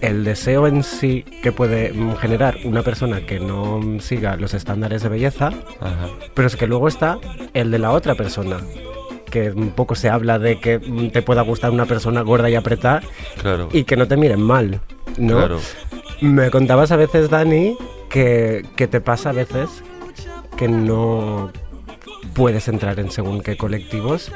[0.00, 5.08] el deseo en sí que puede generar una persona que no siga los estándares de
[5.08, 5.48] belleza,
[5.80, 6.08] Ajá.
[6.34, 7.18] pero es que luego está
[7.54, 8.58] el de la otra persona.
[9.30, 12.54] Que un poco se habla de que mm, te pueda gustar una persona gorda y
[12.54, 13.02] apretada
[13.40, 13.68] Claro.
[13.72, 14.80] y que no te miren mal,
[15.18, 15.36] ¿no?
[15.38, 15.60] Claro.
[16.20, 17.76] Me contabas a veces, Dani,
[18.08, 19.68] que, que te pasa a veces
[20.56, 21.50] que no
[22.34, 24.30] puedes entrar en según qué colectivos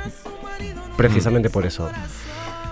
[0.97, 1.89] precisamente por eso.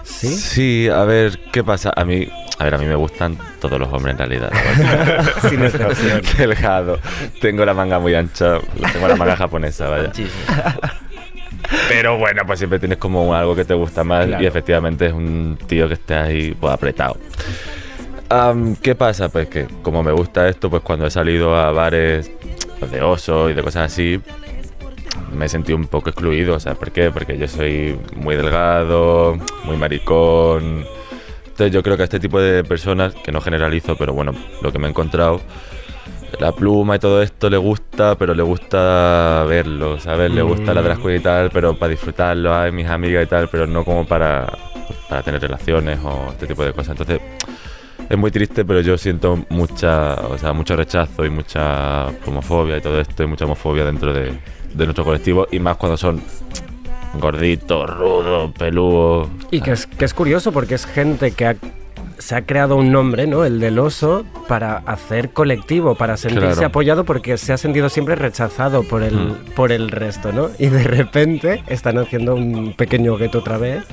[0.03, 0.29] ¿Sí?
[0.29, 1.93] Sí, a ver, ¿qué pasa?
[1.95, 4.51] A mí, a ver, a mí me gustan todos los hombres en realidad.
[5.49, 6.23] Sin excepción.
[6.37, 6.99] Delgado.
[7.41, 8.59] Tengo la manga muy ancha,
[8.93, 10.13] tengo la manga japonesa, vaya.
[11.89, 14.43] Pero bueno, pues siempre tienes como algo que te gusta más Claro.
[14.43, 17.17] y efectivamente es un tío que está ahí pues, apretado.
[18.31, 19.29] Am, ¿Qué pasa?
[19.29, 22.31] Pues que como me gusta esto, pues cuando he salido a bares
[22.91, 24.21] de oso y de cosas así,
[25.33, 26.55] me he sentido un poco excluido.
[26.55, 27.11] O sea, ¿por qué?
[27.11, 30.85] Porque yo soy muy delgado, muy maricón.
[31.47, 34.71] Entonces yo creo que a este tipo de personas, que no generalizo, pero bueno, lo
[34.73, 35.41] que me he encontrado,
[36.39, 40.31] la pluma y todo esto le gusta, pero le gusta verlo, ¿sabes?
[40.31, 40.85] Le gusta la Mm.
[40.85, 44.47] drag y tal, pero para disfrutarlo, hay mis amigas y tal, pero no como para,
[45.09, 46.99] para tener relaciones o este tipo de cosas.
[46.99, 47.21] Entonces,
[48.09, 52.81] es muy triste, pero yo siento mucha, o sea, mucho rechazo y mucha homofobia y
[52.81, 54.33] todo esto, y mucha homofobia dentro de,
[54.75, 56.23] de nuestro colectivo, y más cuando son
[57.15, 59.29] gorditos, rudos, peludos.
[59.51, 61.57] Y que es, que es curioso porque es gente que ha-
[62.19, 63.45] se ha creado un nombre, ¿no?
[63.45, 66.67] El del oso, para hacer colectivo, para sentirse Claro.
[66.67, 69.35] apoyado porque se ha sentido siempre rechazado por el, Mm.
[69.55, 70.51] por el resto, ¿no?
[70.59, 73.85] Y de repente están haciendo un pequeño gueto otra vez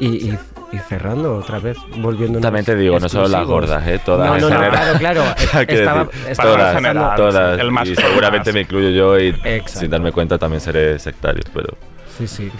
[0.00, 0.38] y, y-
[0.70, 3.98] y cerrando otra vez, volviendo También te digo, no solo las gordas, ¿eh?
[4.04, 5.22] Todas No, no, claro, claro.
[5.66, 9.80] Estaba- estaba todas, el más y seguramente me incluyo yo y Exacto.
[9.80, 11.74] sin darme cuenta también seré sectario, pero...
[12.18, 12.50] Sí, sí.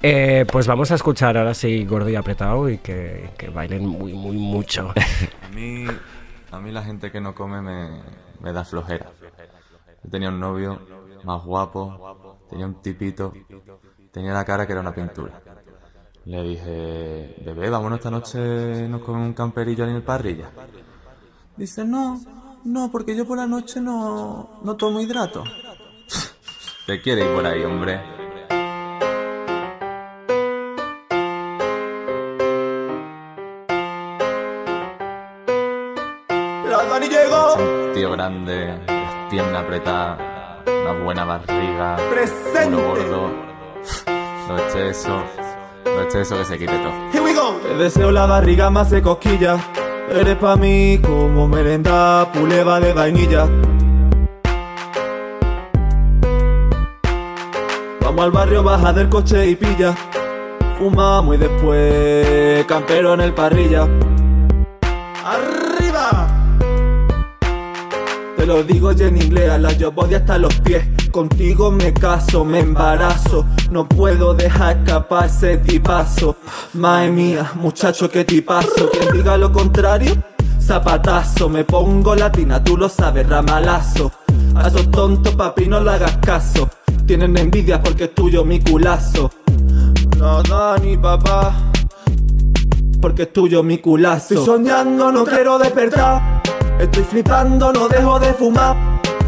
[0.00, 4.12] Eh, pues vamos a escuchar ahora sí Gordo y Apretado y que, que bailen muy,
[4.12, 4.92] muy mucho.
[5.42, 5.86] A mí,
[6.52, 8.00] a mí la gente que no come me,
[8.40, 9.10] me da flojera.
[10.04, 10.80] Yo tenía un novio
[11.24, 13.32] más guapo, tenía un tipito,
[14.12, 15.42] tenía la cara que era una pintura.
[16.26, 20.50] Le dije, bebé, vámonos esta noche, nos comemos un camperillo en el parrilla.
[21.56, 22.20] Dice, no,
[22.64, 25.42] no, porque yo por la noche no, no tomo hidrato.
[26.86, 28.27] Te quiere ir por ahí, hombre.
[37.94, 38.74] Tío grande,
[39.28, 40.16] pierna apretada,
[40.66, 42.76] una buena barriga, Presente.
[42.82, 43.30] gordo,
[44.48, 45.22] los excesos,
[45.84, 46.92] los excesos que se quite todo.
[47.12, 47.52] Here we go.
[47.62, 49.58] Te deseo la barriga más de cosquilla.
[50.10, 53.46] Eres pa' mí como merenda, puleva de vainilla.
[58.00, 59.94] Vamos al barrio, baja del coche y pilla.
[60.78, 63.82] Fumamos y después campero en el parrilla.
[65.24, 65.57] ¡Arriba!
[68.48, 70.82] Lo digo inglés, a la yo voy hasta los pies.
[71.10, 73.44] Contigo me caso, me embarazo.
[73.70, 76.34] No puedo dejar escapar ese tipazo.
[76.72, 78.88] Madre mía, muchacho, qué tipazo.
[78.90, 80.16] Quien diga lo contrario,
[80.58, 81.50] zapatazo.
[81.50, 84.10] Me pongo latina, tú lo sabes, ramalazo.
[84.54, 86.70] A esos tontos, papi, no le hagas caso.
[87.04, 89.30] Tienen envidia porque es tuyo mi culazo.
[90.16, 91.54] No, Dani, papá.
[92.98, 94.32] Porque es tuyo mi culazo.
[94.32, 96.37] Estoy soñando, no quiero despertar.
[96.78, 98.76] Estoy flipando, no dejo de fumar.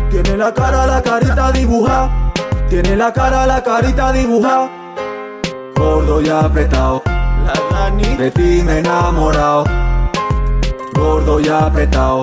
[0.09, 2.33] Tiene la cara, la carita dibujada.
[2.69, 4.71] Tiene la cara, la carita dibujada.
[5.75, 7.03] Gordo y apretado.
[7.45, 8.17] La Dani.
[8.17, 9.65] De ti me he enamorado.
[10.95, 12.23] Gordo y apretado.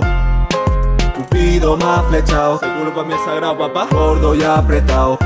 [1.16, 2.60] Cupido más flechado.
[2.60, 3.88] Seguro para mí es sagrado, papá.
[3.92, 5.18] Gordo y apretado.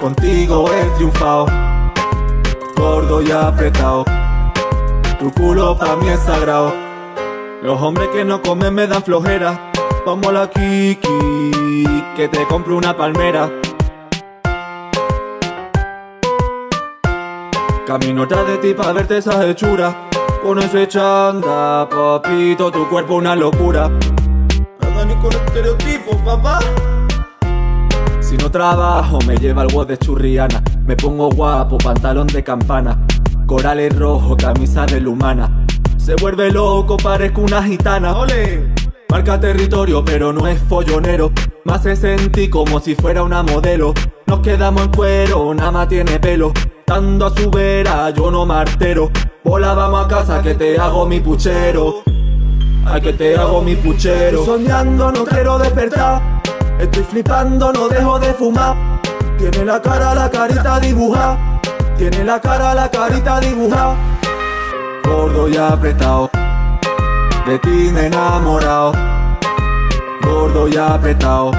[0.00, 1.46] Contigo he triunfado.
[2.76, 4.04] Gordo y apretado.
[5.18, 6.93] Tu culo pa' mí es sagrado.
[7.64, 9.72] Los hombres que no comen me dan flojera.
[10.04, 11.50] Vamos a la Kiki,
[12.14, 13.50] que te compro una palmera.
[17.86, 20.10] Camino tras de ti pa' verte esa hechura.
[20.42, 23.86] Con ese chanda, papito, tu cuerpo una locura.
[23.86, 26.58] Anda ni con estereotipos, papá.
[28.20, 30.62] Si no trabajo, me lleva el voz de churriana.
[30.86, 33.06] Me pongo guapo, pantalón de campana.
[33.46, 35.63] Corales rojo, camisa de lumana.
[36.04, 38.14] Se vuelve loco, parezco una gitana.
[38.18, 38.74] ¡Ole!
[39.08, 41.32] Marca territorio, pero no es follonero.
[41.64, 43.94] Más se sentí como si fuera una modelo.
[44.26, 46.52] Nos quedamos en cuero, nada más tiene pelo.
[46.86, 49.10] Dando a su vera, yo no martero.
[49.42, 52.02] Bola, vamos a casa que te hago mi puchero.
[52.84, 54.40] Ay, que te hago mi puchero.
[54.40, 56.20] Estoy soñando, no quiero despertar.
[56.78, 58.76] Estoy flipando, no dejo de fumar.
[59.38, 61.60] Tiene la cara, la carita dibujada.
[61.96, 64.13] Tiene la cara, la carita dibujada.
[65.04, 66.30] Gordo y apretado.
[67.46, 68.92] De ti me he enamorado.
[70.22, 71.50] Gordo y apretado.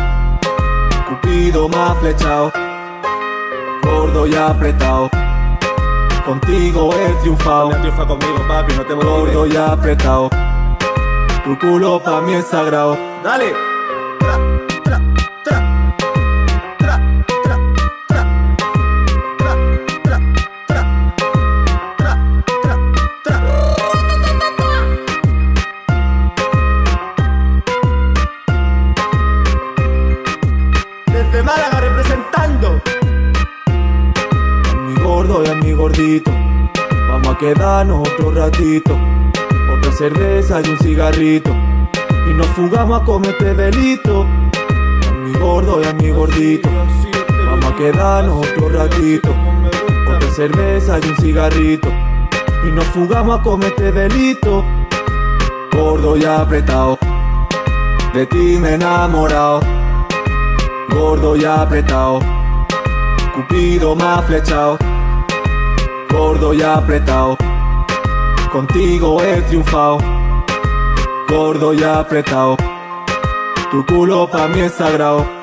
[1.08, 2.52] Cupido más flechado.
[3.84, 5.10] Gordo y apretado.
[6.26, 7.70] Contigo he triunfado.
[7.70, 10.30] triunfa conmigo, papi, no te Gordo y apretado.
[11.43, 12.98] Tu culo pa' mí es sagrado.
[13.24, 13.74] Dale.
[35.76, 36.32] Gordito.
[37.09, 38.97] Vamos a quedarnos otro ratito.
[39.78, 41.51] Otra cerveza y un cigarrito.
[42.30, 44.23] Y nos fugamos a comer delito.
[44.23, 46.69] A mi gordo y a mi gordito.
[47.47, 49.30] Vamos a quedarnos otro ratito.
[50.07, 51.89] Otra cerveza y un cigarrito.
[52.67, 54.63] Y nos fugamos a comer delito.
[55.71, 56.97] Gordo y apretado.
[58.15, 59.59] De ti me he enamorado,
[60.89, 62.19] gordo y apretado.
[63.36, 64.78] Cupido ha flechado,
[66.16, 67.38] gordo y apretado.
[68.51, 69.97] Contigo he triunfado,
[71.28, 72.55] gordo y apretado.
[73.70, 75.35] Tu culo pa' mí es sagrado.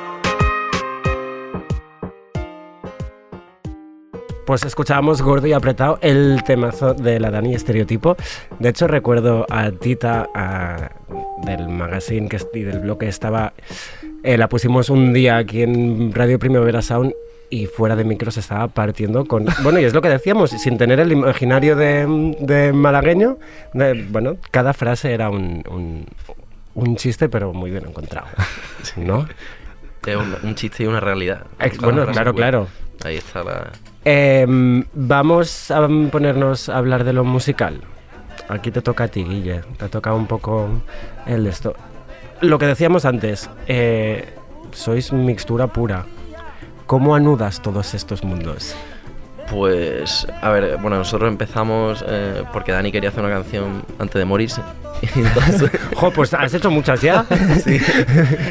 [4.47, 8.17] Pues escuchábamos Gordo y Apretado, el temazo de la Dani Estereotipo.
[8.59, 10.91] De hecho, recuerdo a Tita a-
[11.47, 13.53] del magazine que, y del blog que estaba.
[14.25, 17.13] eh, la pusimos un día aquí en Radio Primavera Sound
[17.51, 19.47] y fuera de micro se estaba partiendo con.
[19.63, 23.39] Bueno, y es lo que decíamos, sin tener el imaginario de, de malagueño,
[23.75, 26.07] de- bueno, cada frase era un, un,
[26.75, 28.27] un chiste, pero muy bien encontrado.
[28.97, 29.27] ¿No?
[30.05, 31.47] Un, un chiste y una realidad.
[31.61, 32.47] Ex- bueno, claro, buena.
[33.05, 33.73] Ahí está la...
[34.05, 37.81] Em, vamos a ponernos a hablar de lo musical.
[38.49, 39.63] Aquí te toca a ti, Guille.
[39.79, 40.69] Te toca un poco
[41.27, 41.75] el esto.
[42.41, 44.35] Lo que decíamos antes, eh,
[44.73, 46.07] sois mixtura pura.
[46.87, 48.75] ¿Cómo anudas todos estos mundos?
[49.53, 54.25] Pues, a ver, bueno, nosotros empezamos eh, porque Dani quería hacer una canción antes de
[54.25, 54.63] morirse.
[55.15, 57.27] Entonces, Jo, pues has hecho muchas ya.
[57.63, 57.79] Sí.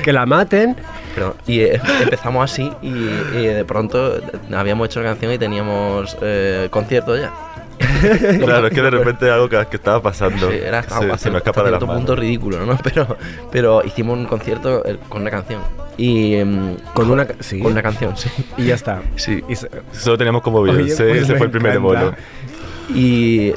[0.04, 0.76] que la maten.
[1.16, 4.22] Pero, y eh, empezamos así y, y de pronto
[4.56, 7.34] habíamos hecho la canción y teníamos eh, concierto ya.
[8.39, 10.49] Claro, es que de repente algo que, que estaba pasando.
[10.49, 11.95] Sí, era estaba se, me escapa hasta de manos.
[11.95, 12.77] punto ridículo, ¿no?
[12.84, 13.17] Pero,
[13.51, 15.61] pero hicimos un concierto eh, con una canción.
[15.97, 17.59] Y, em, Con una sí.
[17.59, 18.29] Con una canción, sí.
[18.57, 19.01] Y ya está.
[19.17, 19.43] Sí.
[19.47, 22.13] Y se- Solo teníamos como Oye, pues ese me fue el primer bolo.
[22.93, 23.53] Y,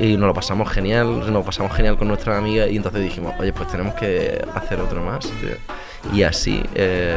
[0.00, 3.32] y nos lo pasamos genial, nos lo pasamos genial con nuestra amiga y entonces dijimos,
[3.38, 5.20] oye, pues tenemos que hacer otro más.
[5.20, 6.12] tío.
[6.12, 7.16] Y así, eh,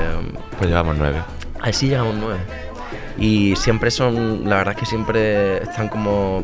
[0.58, 1.18] Pues llevamos nueve.
[1.62, 2.40] así llegamos nueve.
[3.18, 6.44] Y siempre son, la verdad es que siempre están como,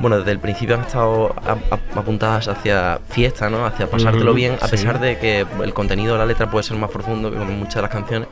[0.00, 3.64] bueno, desde el principio han estado a- a- apuntadas hacia fiesta, ¿no?
[3.66, 4.72] Hacia pasártelo bien, a sí.
[4.72, 7.76] pesar de que el contenido de la letra puede ser más profundo que con muchas
[7.76, 8.28] de las canciones,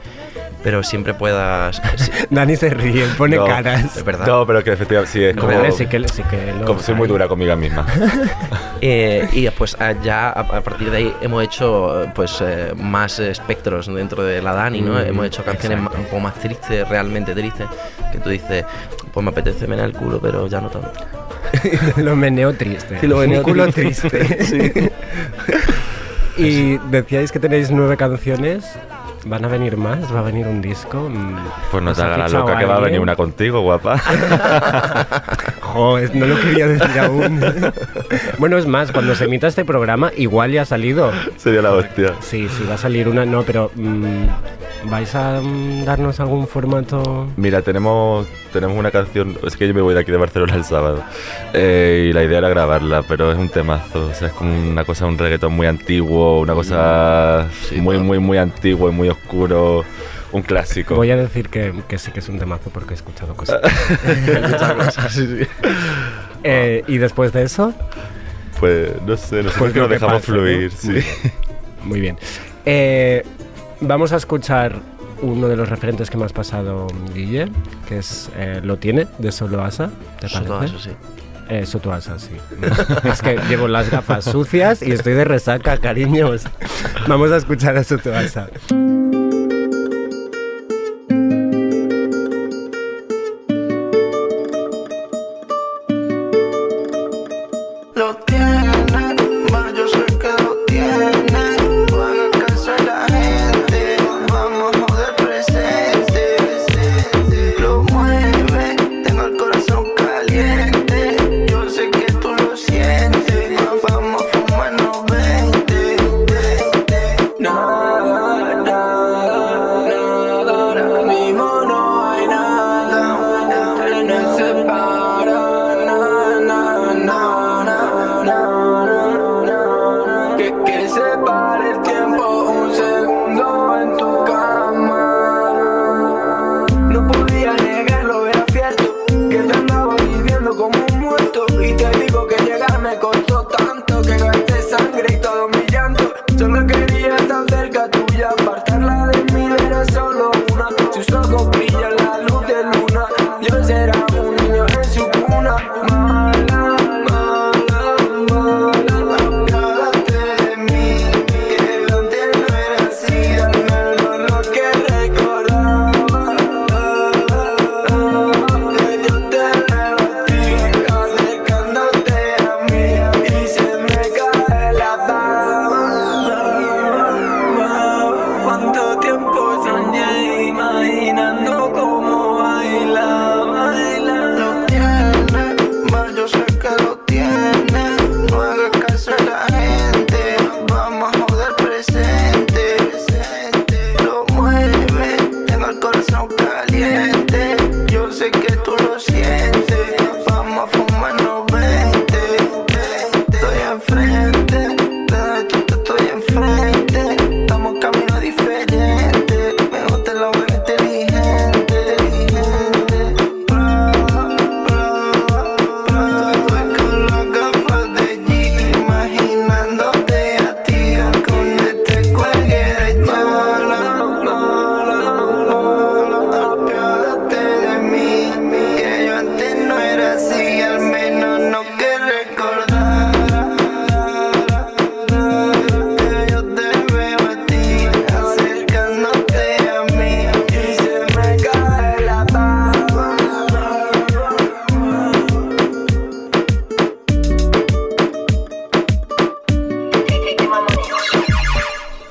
[0.63, 1.81] pero siempre puedas...
[1.97, 3.97] sí, Dani se ríe, pone No, caras.
[3.97, 4.27] es verdad.
[4.27, 5.71] No, pero que efectivamente sí es No, como.
[5.73, 7.87] Sí que, sí que lo como soy muy dura conmigo misma.
[8.85, 12.73] Eh, y después ah, ya a, a partir de ahí hemos hecho eh, pues eh,
[12.77, 14.95] más espectros dentro de la Dani, ¿no?
[14.95, 17.69] Mm, hemos hecho canciones ma- un poco más tristes, realmente tristes,
[18.11, 18.65] que tú dices,
[19.13, 20.91] pues me apetece menear el culo, pero ya no tanto.
[21.99, 22.99] lo meneo triste.
[23.01, 24.09] Sí, lo meneo Un culo triste.
[24.11, 24.93] triste.
[26.37, 28.65] y decíais que tenéis nueve canciones.
[29.25, 30.13] ¿Van a venir más?
[30.13, 31.09] ¿Va a venir un disco?
[31.71, 33.97] Pues no ¿os te ha hagas la loca que va a venir una contigo, guapa.
[35.75, 37.41] No lo quería decir aún.
[38.39, 41.11] bueno, es más, cuando se emita este programa, igual ya ha salido.
[41.37, 42.15] Sería la hostia.
[42.21, 43.25] Sí, sí, va a salir una.
[43.25, 43.71] No, pero.
[43.75, 44.27] mm,
[44.91, 47.29] ¿Vais a mm, darnos algún formato?
[47.37, 49.39] Mira, tenemos, tenemos una canción.
[49.45, 51.03] Es que yo me voy de aquí de Barcelona el sábado.
[51.53, 54.07] eh, y la idea era grabarla, pero es un temazo.
[54.07, 57.47] O sea, es como una cosa, un reggaetón muy antiguo, una cosa
[57.77, 59.85] muy, muy, muy antiguo y muy oscuro.
[60.33, 60.95] Un clásico.
[60.97, 63.61] Voy a decir que, que sí que es un temazo porque he escuchado cosas.
[66.45, 67.73] Eh, y después de eso,
[68.59, 70.77] Pues no sé, nosotros Pues que nos dejamos fluir, ¿no?
[70.77, 70.99] sí.
[71.85, 72.19] muy bien.
[72.67, 73.23] Eh,
[73.81, 74.75] vamos a escuchar
[75.21, 77.47] uno de los referentes que me has pasado, Guille,
[77.89, 79.91] que es eh, Lo Tiene, de Solo Asa.
[80.19, 80.75] ¿Te Soto parece?
[80.75, 80.91] Asa, sí.
[81.49, 82.31] Eh, Soto Asa, sí.
[83.05, 86.43] es que llevo las gafas sucias y estoy de resaca, cariños.
[87.07, 88.49] Vamos a escuchar a Soto Asa.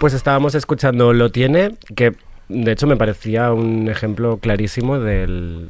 [0.02, 2.14] Pues estábamos escuchando Lo Tiene, que
[2.50, 5.70] de hecho me parecía un ejemplo clarísimo del...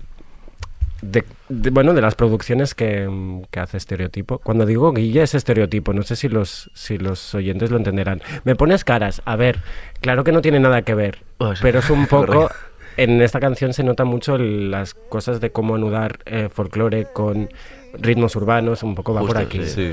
[1.02, 3.10] De, de- bueno, de las producciones que,
[3.52, 4.38] que hace Estereotipo.
[4.38, 8.22] Cuando digo Guille es Estereotipo, no sé si los, si los oyentes lo entenderán.
[8.46, 9.60] Me pones caras, a ver,
[10.00, 12.50] claro que no tiene nada que ver, Pues, pero es un poco...
[12.98, 17.50] En esta canción se nota mucho las cosas de cómo anudar eh, folclore con
[17.94, 19.66] ritmos urbanos, un poco va por aquí.
[19.66, 19.92] sí.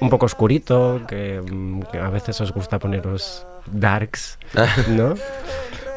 [0.00, 1.40] Un poco oscurito, que,
[1.90, 4.38] que a veces os gusta poneros darks,
[4.88, 5.14] ¿no?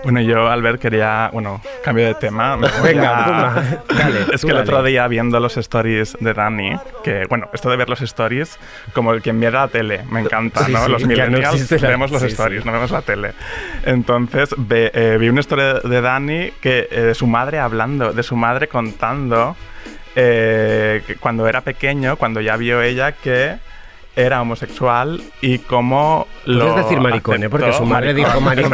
[0.03, 1.29] Bueno, yo, Albert, quería.
[1.31, 2.57] Bueno, cambio de tema.
[2.57, 3.63] me voy Venga, a-.
[3.95, 4.61] Dale, es que el dale.
[4.61, 8.57] otro día, viendo los stories de Dani, que, bueno, esto de ver los stories,
[8.93, 10.85] como el quien ve la tele, me encanta, Sí, ¿no?
[10.85, 12.65] sí, los no millennials la- vemos los sí, stories, sí.
[12.67, 13.33] no vemos la tele.
[13.85, 18.23] Entonces, ve- eh, vi una historia de Dani que, eh, de su madre hablando, de
[18.23, 19.55] su madre contando
[20.15, 23.57] eh, que cuando era pequeño, cuando ya vio ella que
[24.15, 27.49] era homosexual y cómo lo Puedes decir maricón, ¿eh?
[27.49, 27.85] Porque aceptó.
[27.85, 28.73] su madre dijo maricón,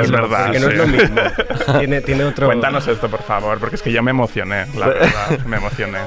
[0.00, 1.20] Es verdad, porque no es lo mismo.
[1.78, 2.46] Tiene, tiene otro...
[2.46, 5.98] Cuéntanos esto, por favor, porque es que yo me emocioné, la verdad, me emocioné.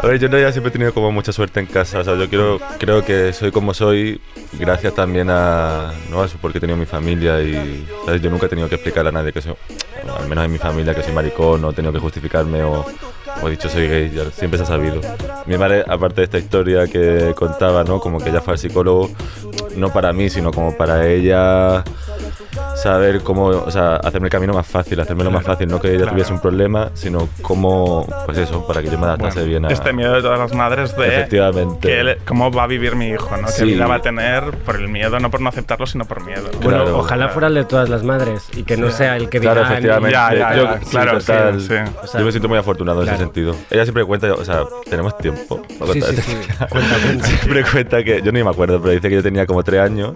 [0.00, 1.98] A ver, yo en realidad siempre he tenido como mucha suerte en casa.
[1.98, 4.20] O sea, yo quiero, creo que soy como soy
[4.52, 6.22] gracias también a, ¿no?
[6.22, 8.22] a porque he tenido mi familia y ¿sabes?
[8.22, 9.54] yo nunca he tenido que explicarle a nadie que soy,
[10.16, 12.86] al menos en mi familia, que soy maricón, o he tenido que justificarme o,
[13.42, 15.00] o he dicho soy gay, ya siempre se ha sabido.
[15.46, 17.98] Mi madre, aparte de esta historia que contaba, ¿no?
[17.98, 19.10] como que ella fue al psicólogo,
[19.74, 21.82] no para mí, sino como para ella
[22.82, 25.98] saber cómo, o sea, hacerme el camino más fácil, hacérmelo más fácil, no que ella
[25.98, 26.12] Claro.
[26.12, 29.68] tuviese un problema, sino cómo, pues eso, para que yo me adaptase Bueno, bien a...
[29.68, 31.88] Este miedo de todas las madres de Efectivamente.
[31.88, 33.48] que él- cómo va a vivir mi hijo, ¿no?
[33.48, 33.58] Sí.
[33.58, 36.48] Qué vida va a tener por el miedo, no por no aceptarlo, sino por miedo.
[36.62, 36.98] Bueno, Claro.
[36.98, 39.54] ojalá fuera el de todas las madres y que no sea el que diga...
[39.54, 40.12] Claro, efectivamente.
[40.12, 41.60] Ya, ya, yo, ya, sí, claro, total.
[41.60, 41.74] sí, sí.
[42.02, 43.54] O sea, yo me siento muy afortunado en ese sentido.
[43.70, 45.60] Ella siempre cuenta, o sea, tenemos tiempo.
[45.78, 46.38] para Sí, contar sí, esta sí.
[46.38, 46.66] historia.
[46.68, 47.26] Cuenta, cuenta.
[47.26, 50.14] Siempre cuenta que, yo ni me acuerdo, pero dice que yo tenía como tres años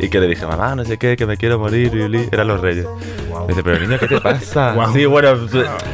[0.00, 2.28] y que le dije, mamá, no sé qué, que me quiero morir, y".
[2.32, 2.86] eran los reyes.
[3.42, 4.72] Me dice, pero niño, ¿qué te pasa?
[4.74, 4.92] Guau.
[4.92, 5.34] Sí, bueno,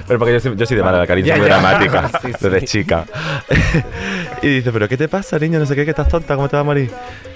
[0.07, 1.55] pero porque yo, soy- yo soy de mala la cariño, Ya, muy ya.
[1.61, 2.49] dramática, Sí, sí.
[2.49, 3.05] desde chica.
[4.43, 5.59] y dice, pero ¿qué te pasa, niño?
[5.59, 6.91] No sé qué, que estás tonta, ¿cómo te va a morir?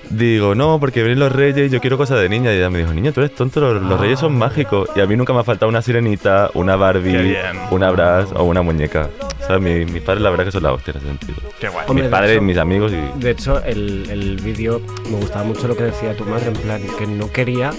[0.09, 2.53] Digo, no, porque vienen los reyes y yo quiero cosas de niña.
[2.53, 4.89] Y ella me dijo, niño, tú eres tonto, los, los reyes son mágicos.
[4.97, 7.57] Y a mí nunca me ha faltado una sirenita, una Barbie, bien.
[7.71, 9.09] una Brass o una muñeca.
[9.47, 9.63] ¿Sabes?
[9.63, 11.37] Mi- mis padres, la verdad, que son la hostia en ese sentido.
[11.61, 11.85] Qué guay.
[11.87, 13.21] Hombre, mis de padres, hecho- mis amigos y.
[13.21, 16.83] De hecho, el, el vídeo me gustaba mucho lo que decía tu madre, en plan,
[16.99, 17.71] que no quería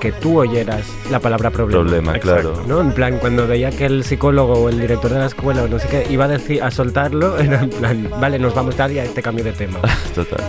[0.00, 1.82] que tú oyeras la palabra problema.
[1.82, 2.52] Problema, Exacto.
[2.54, 2.66] claro.
[2.66, 2.80] ¿no?
[2.80, 5.78] En plan, cuando veía que el psicólogo o el director de la escuela o no
[5.78, 8.90] sé qué iba a decir a soltarlo, era en plan, vale, nos vamos a dar
[8.90, 9.78] ya este cambio de tema.
[10.14, 10.40] Total.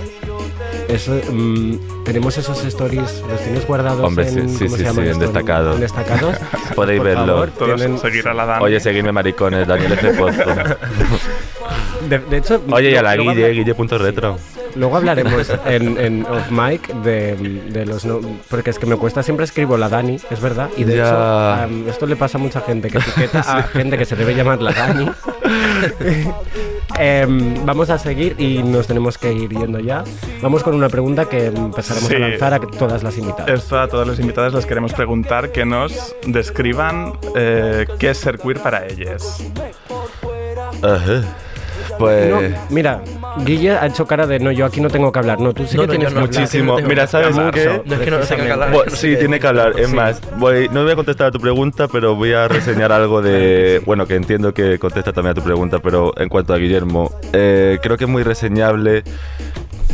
[0.91, 4.83] Eso, mm, tenemos esos stories, los tienes guardados Hombre, en, sí, sí, ¿cómo sí, se
[4.83, 5.75] llama sí, en destacados.
[5.75, 6.35] En destacados.
[6.75, 7.25] Podéis Por verlo.
[7.27, 8.63] favor, Todos tienen- seguir a la Dani.
[8.65, 10.13] Oye, seguidme, maricones, Daniel F.
[10.13, 10.43] Pozo.
[12.09, 14.37] de, de hecho, Oye, y a la Guille, guille.retro.
[14.75, 19.21] Luego hablaremos en, en off mic de, de los no, porque es que me cuesta
[19.21, 21.03] siempre escribo la Dani, es verdad, y de Ya.
[21.03, 21.17] hecho
[21.63, 24.61] am, esto le pasa a mucha gente que etiqueta a gente que se debe llamar
[24.61, 25.11] la Dani.
[27.04, 30.04] Em, vamos a seguir y nos tenemos que ir yendo ya.
[30.39, 32.16] Vamos con una pregunta que empezaremos Sí.
[32.16, 33.49] a lanzar a todas las invitadas.
[33.49, 38.38] Esto a todos los invitados les queremos preguntar que nos describan eh, qué es ser
[38.38, 39.41] queer para ellos.
[40.84, 41.24] Ajá.
[42.02, 42.30] Pues.
[42.30, 43.02] No, mira,
[43.45, 45.39] Guille ha hecho cara de no, yo aquí no tengo que hablar.
[45.39, 46.24] No, tú sí No, que no, tienes hablar.
[46.28, 46.76] Muchísimo.
[46.76, 47.54] tengo Mira, ¿sabes hablar.
[47.54, 47.82] qué?
[47.86, 48.91] No, es que no tengo que hablar.
[48.91, 49.74] Sí, tiene que hablar.
[49.80, 53.22] Es más, voy, no voy a contestar a tu pregunta, pero voy a reseñar algo
[53.22, 53.82] de.
[53.86, 57.80] Bueno, que entiendo que contesta también a tu pregunta, pero en cuanto a Guillermo, eh,
[57.82, 59.04] creo que es muy reseñable.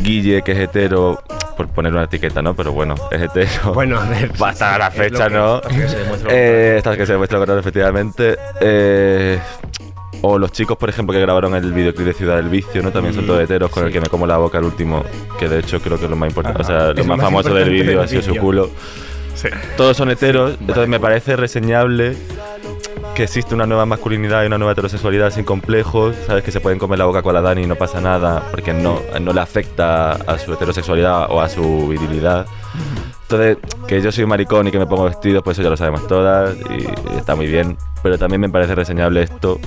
[0.00, 1.20] Guille, que es hetero,
[1.56, 2.54] por poner una etiqueta, ¿no?
[2.54, 3.74] Pero bueno, es hetero.
[3.74, 4.30] Bueno, a ver.
[4.40, 5.54] Hasta la es fecha, que ¿no?
[5.56, 8.36] Hasta que se demuestre lo Eh, hasta que se demuestre lo contrario, efectivamente.
[8.60, 9.40] Eh,
[10.22, 12.90] o los chicos, por ejemplo, que grabaron el videoclip de Ciudad del Vicio, ¿no?
[12.90, 15.04] También son todos heteros, con el que me como la boca el último,
[15.38, 17.70] que de hecho creo que es lo más importante, o sea, lo más famoso del
[17.70, 18.70] vídeo ha sido su culo.
[19.76, 22.16] Todos son heteros, entonces me parece reseñable
[23.14, 26.78] que existe una nueva masculinidad y una nueva heterosexualidad sin complejos, sabes que se pueden
[26.78, 30.12] comer la boca con la Dani y no pasa nada, porque no, no le afecta
[30.12, 32.46] a su heterosexualidad o a su virilidad.
[33.30, 35.76] Entonces, que yo soy un maricón y que me pongo vestido, pues eso ya lo
[35.76, 37.76] sabemos todas y, y está muy bien.
[38.02, 39.60] Pero también me parece reseñable esto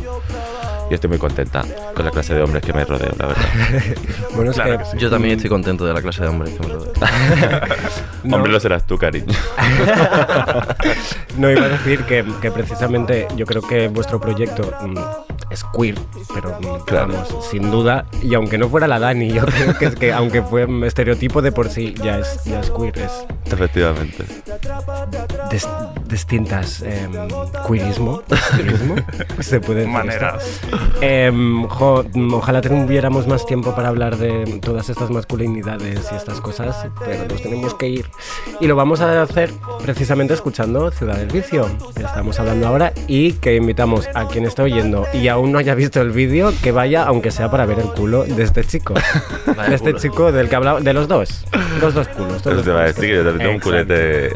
[0.91, 1.63] y estoy muy contenta
[1.95, 3.43] con la clase de hombres que me rodeo, la verdad.
[4.35, 4.97] Bueno, es Claro que, que sí.
[4.97, 6.91] Yo también estoy contento de la clase de hombres que me rodea.
[8.23, 8.35] No.
[8.35, 9.27] Hombre, lo serás tú, cariño.
[11.37, 14.97] No iba a decir que, que precisamente yo creo que vuestro proyecto mm,
[15.51, 15.95] es queer,
[16.33, 19.95] pero mm, vamos, sin duda, y aunque no fuera la Dani, yo creo que es
[19.95, 23.11] que aunque fue un estereotipo de por sí, ya es, ya es queer, es
[23.51, 24.25] Efectivamente.
[25.51, 25.67] dis-
[26.07, 27.11] distintas em,
[27.67, 28.21] queerismo,
[28.55, 28.95] queerismo,
[29.39, 30.59] se puede decir Maneras.
[31.01, 36.87] Em, jo, ojalá tuviéramos más tiempo para hablar de todas estas masculinidades y estas cosas,
[37.05, 38.05] pero nos tenemos que ir.
[38.59, 39.51] Y lo vamos a hacer
[39.83, 44.61] precisamente escuchando Ciudad del Vicio, que estamos hablando ahora, y que invitamos a quien esté
[44.61, 47.87] oyendo y aún no haya visto el vídeo, que vaya, aunque sea para ver el
[47.87, 48.93] culo de este chico.
[49.47, 49.99] Vaya de este culo.
[49.99, 51.45] chico del que hablaba, de los dos.
[51.81, 52.45] Los dos culos.
[52.45, 54.31] Los te va a dos decir que yo también tengo un culete.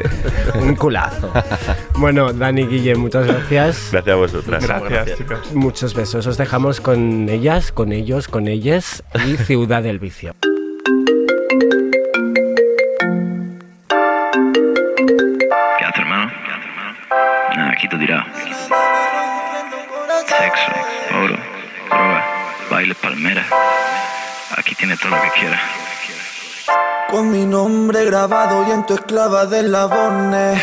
[0.60, 1.32] Un culazo.
[1.98, 3.88] Bueno, Dani Guille, muchas gracias.
[3.90, 4.66] Gracias a vosotras.
[4.66, 5.52] Gracias, chicos.
[5.54, 6.26] Muchos besos.
[6.26, 10.34] Os dejamos con ellas, con ellos, con ellas y Ciudad del Vicio.
[15.78, 16.30] ¿Qué haces, hermano?
[17.56, 18.24] Nada, aquí te tirado.
[20.38, 20.72] Sexo,
[21.24, 21.36] oro,
[21.88, 22.24] droga,
[22.70, 23.46] bailes, palmeras.
[24.56, 25.60] Aquí tienes todo lo que quieras.
[27.08, 30.60] Con mi nombre grabado y en tu esclava del labone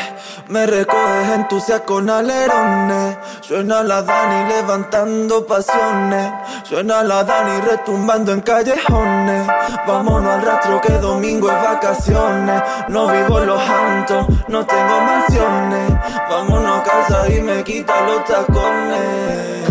[0.50, 6.34] Me recoges en tu sea con alerones Suena la Dani levantando pasiones
[6.64, 9.48] Suena la Dani retumbando en callejones.
[9.86, 12.64] Vámonos al rastro que domingo es vacaciones.
[12.88, 15.92] No vivo en los Hamptons, no tengo mansiones.
[16.30, 19.64] Vámonos a casa y me quita los tacones.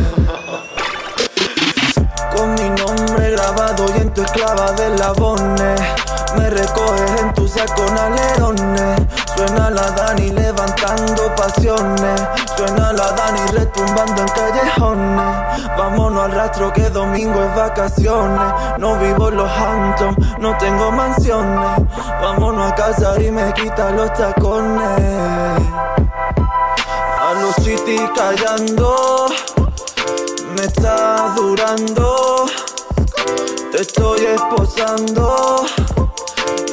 [2.36, 5.74] Con mi nombre grabado y en tu esclava del labone
[6.36, 9.00] Me recoges en tu saco con alerones
[9.36, 12.22] Suena la Dani levantando pasiones.
[12.56, 15.68] Suena la Dani retumbando en callejones.
[15.76, 18.52] Vámonos al rastro que domingo es vacaciones.
[18.78, 21.78] No vivo en los Hamptons, no tengo mansiones.
[22.20, 25.62] Vámonos a casa y me quita los tacones.
[27.20, 29.26] A los city callando
[30.56, 32.46] me estás durando,
[33.70, 35.64] te estoy esposando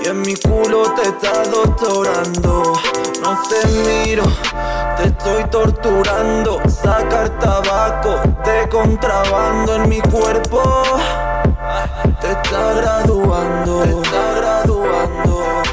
[0.10, 2.74] en mi culo te estás doctorando.
[3.22, 4.24] No te miro,
[4.97, 6.60] te estoy torturando.
[6.68, 10.64] Sacar tabaco de contrabando en mi cuerpo.
[12.22, 15.68] Te está graduando, te está graduando.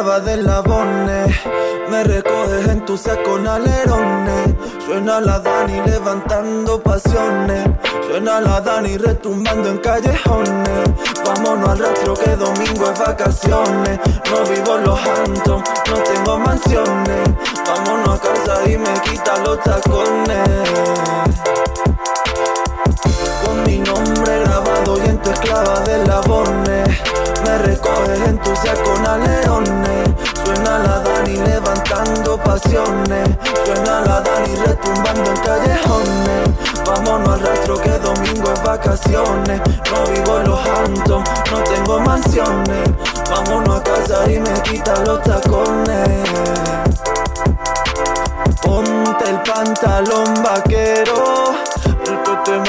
[0.00, 1.26] Y en tu esclava del labone
[1.90, 4.54] Me recoges en tu saco alerones
[4.86, 7.68] Suena la Dani levantando pasiones.
[8.08, 10.90] Suena la Dani retumbando en callejones.
[11.24, 14.00] Vámonos al rastro que domingo es vacaciones.
[14.30, 17.28] No vivo en los Hamptons, no tengo mansiones.
[17.66, 20.50] Vámonos a casa y me quita los tacones
[23.44, 26.84] con mi nombre grabado y en tu esclava del labone.
[27.44, 30.10] Me recoges en tu saco con alerones
[30.44, 33.28] Suena la Dani levantando pasiones.
[33.64, 36.50] Suena la Dani retumbando en callejones.
[36.84, 39.60] Vámonos al rastro que domingo es vacaciones.
[39.90, 42.90] No vivo en los Hamptons, no tengo mansiones.
[43.30, 46.28] Vámonos a casa y me quita los tacones.
[48.62, 51.54] Ponte el pantalón vaquero,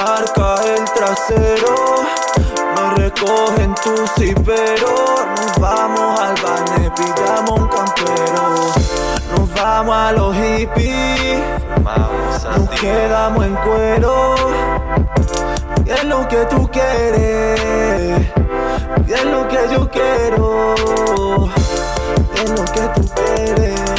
[0.04, 1.76] marca el trasero.
[2.76, 4.96] Me recogen tu cipero,
[5.36, 8.74] nos vamos al bane, pillamos un campero.
[9.38, 11.40] Nos vamos a los hippies,
[12.58, 14.36] nos quedamos en cuero.
[15.86, 17.62] Es lo que tú quieres,
[19.08, 20.76] es lo que yo quiero,
[22.36, 23.91] es lo que tú quieres.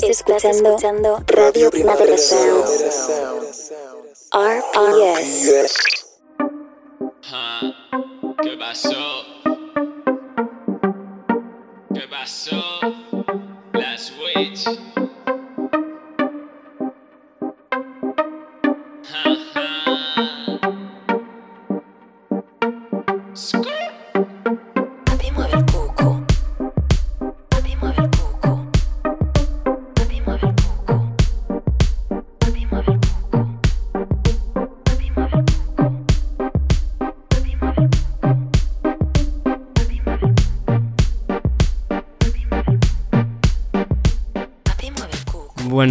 [0.00, 2.64] Estás escuchando, Radio Primavera Sound.
[4.32, 5.91] RPS.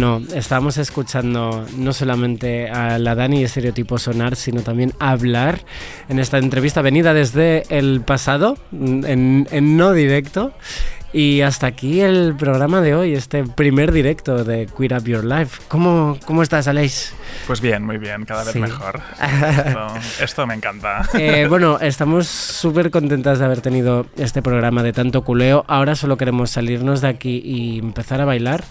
[0.02, 5.60] Bueno, estábamos escuchando no solamente a la Dani Estereotipo Sonar, sino también hablar
[6.08, 10.52] en esta entrevista venida desde el pasado, en, en no directo.
[11.14, 15.60] Y hasta aquí el programa de hoy, este primer directo de Queer Up Your Life.
[15.68, 17.12] ¿Cómo, cómo estás, Aleix?
[17.46, 18.58] Pues bien, muy bien, cada vez Sí.
[18.58, 19.00] mejor.
[19.20, 19.86] Esto,
[20.22, 21.02] esto me encanta.
[21.12, 25.66] Eh, bueno, estamos súper contentas de haber tenido este programa de tanto culeo.
[25.68, 28.64] Ahora solo queremos salirnos de aquí y empezar a bailar.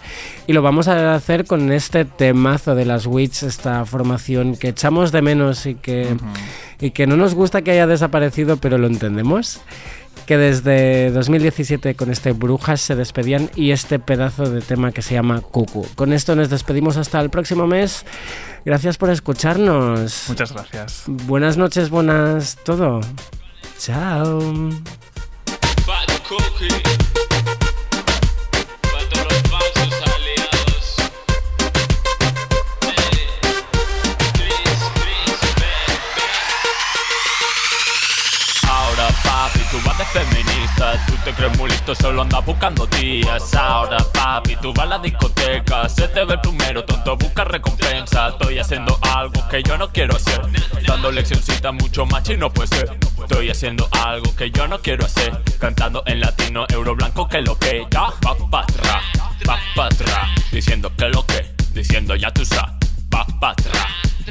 [0.48, 5.12] Y lo vamos a hacer con este temazo de las Witch, esta formación que echamos
[5.12, 6.16] de menos y que,
[6.80, 9.60] y que no nos gusta que haya desaparecido, pero lo entendemos.
[10.26, 15.14] Que desde 2017 con este Brujas se despedían y este pedazo de tema que se
[15.14, 15.86] llama Cucu.
[15.94, 18.04] Con esto nos despedimos hasta el próximo mes.
[18.64, 20.24] Gracias por escucharnos.
[20.28, 21.04] Muchas gracias.
[21.06, 23.00] Buenas noches, buenas todo.
[23.78, 24.70] Chao.
[41.06, 44.98] Tú te crees muy listo, solo andas buscando tías Ahora papi, tú vas a la
[44.98, 48.28] discoteca Se te ve el primero, tonto, busca recompensa.
[48.28, 50.42] Estoy haciendo algo que yo no quiero hacer.
[50.86, 52.98] Dando leccioncita mucho más y no puede ser.
[53.20, 55.32] Estoy haciendo algo que yo no quiero hacer.
[55.60, 59.04] Cantando en latino, euro blanco que lo que ya Va pa' atrás,
[59.48, 60.28] va pa' atrás.
[60.50, 62.74] Diciendo que lo que, diciendo ya tú sabes
[63.14, 63.86] Va pa' atrás,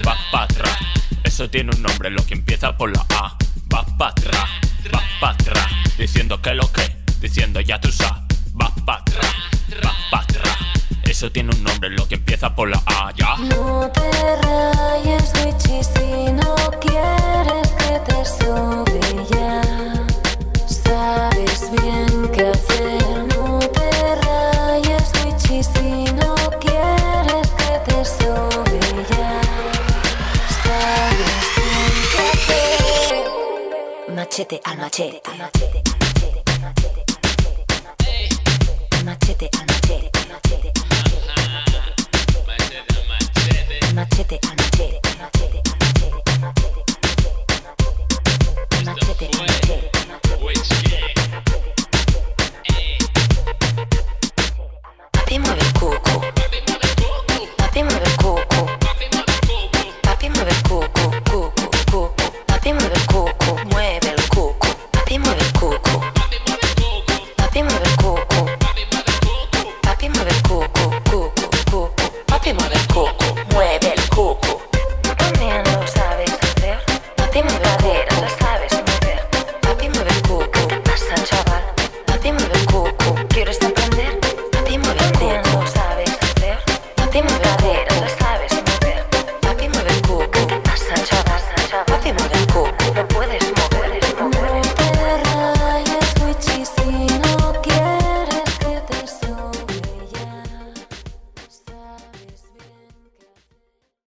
[0.05, 0.77] va pa' atrás.
[1.23, 3.05] Eso tiene un nombre, lo que empieza por la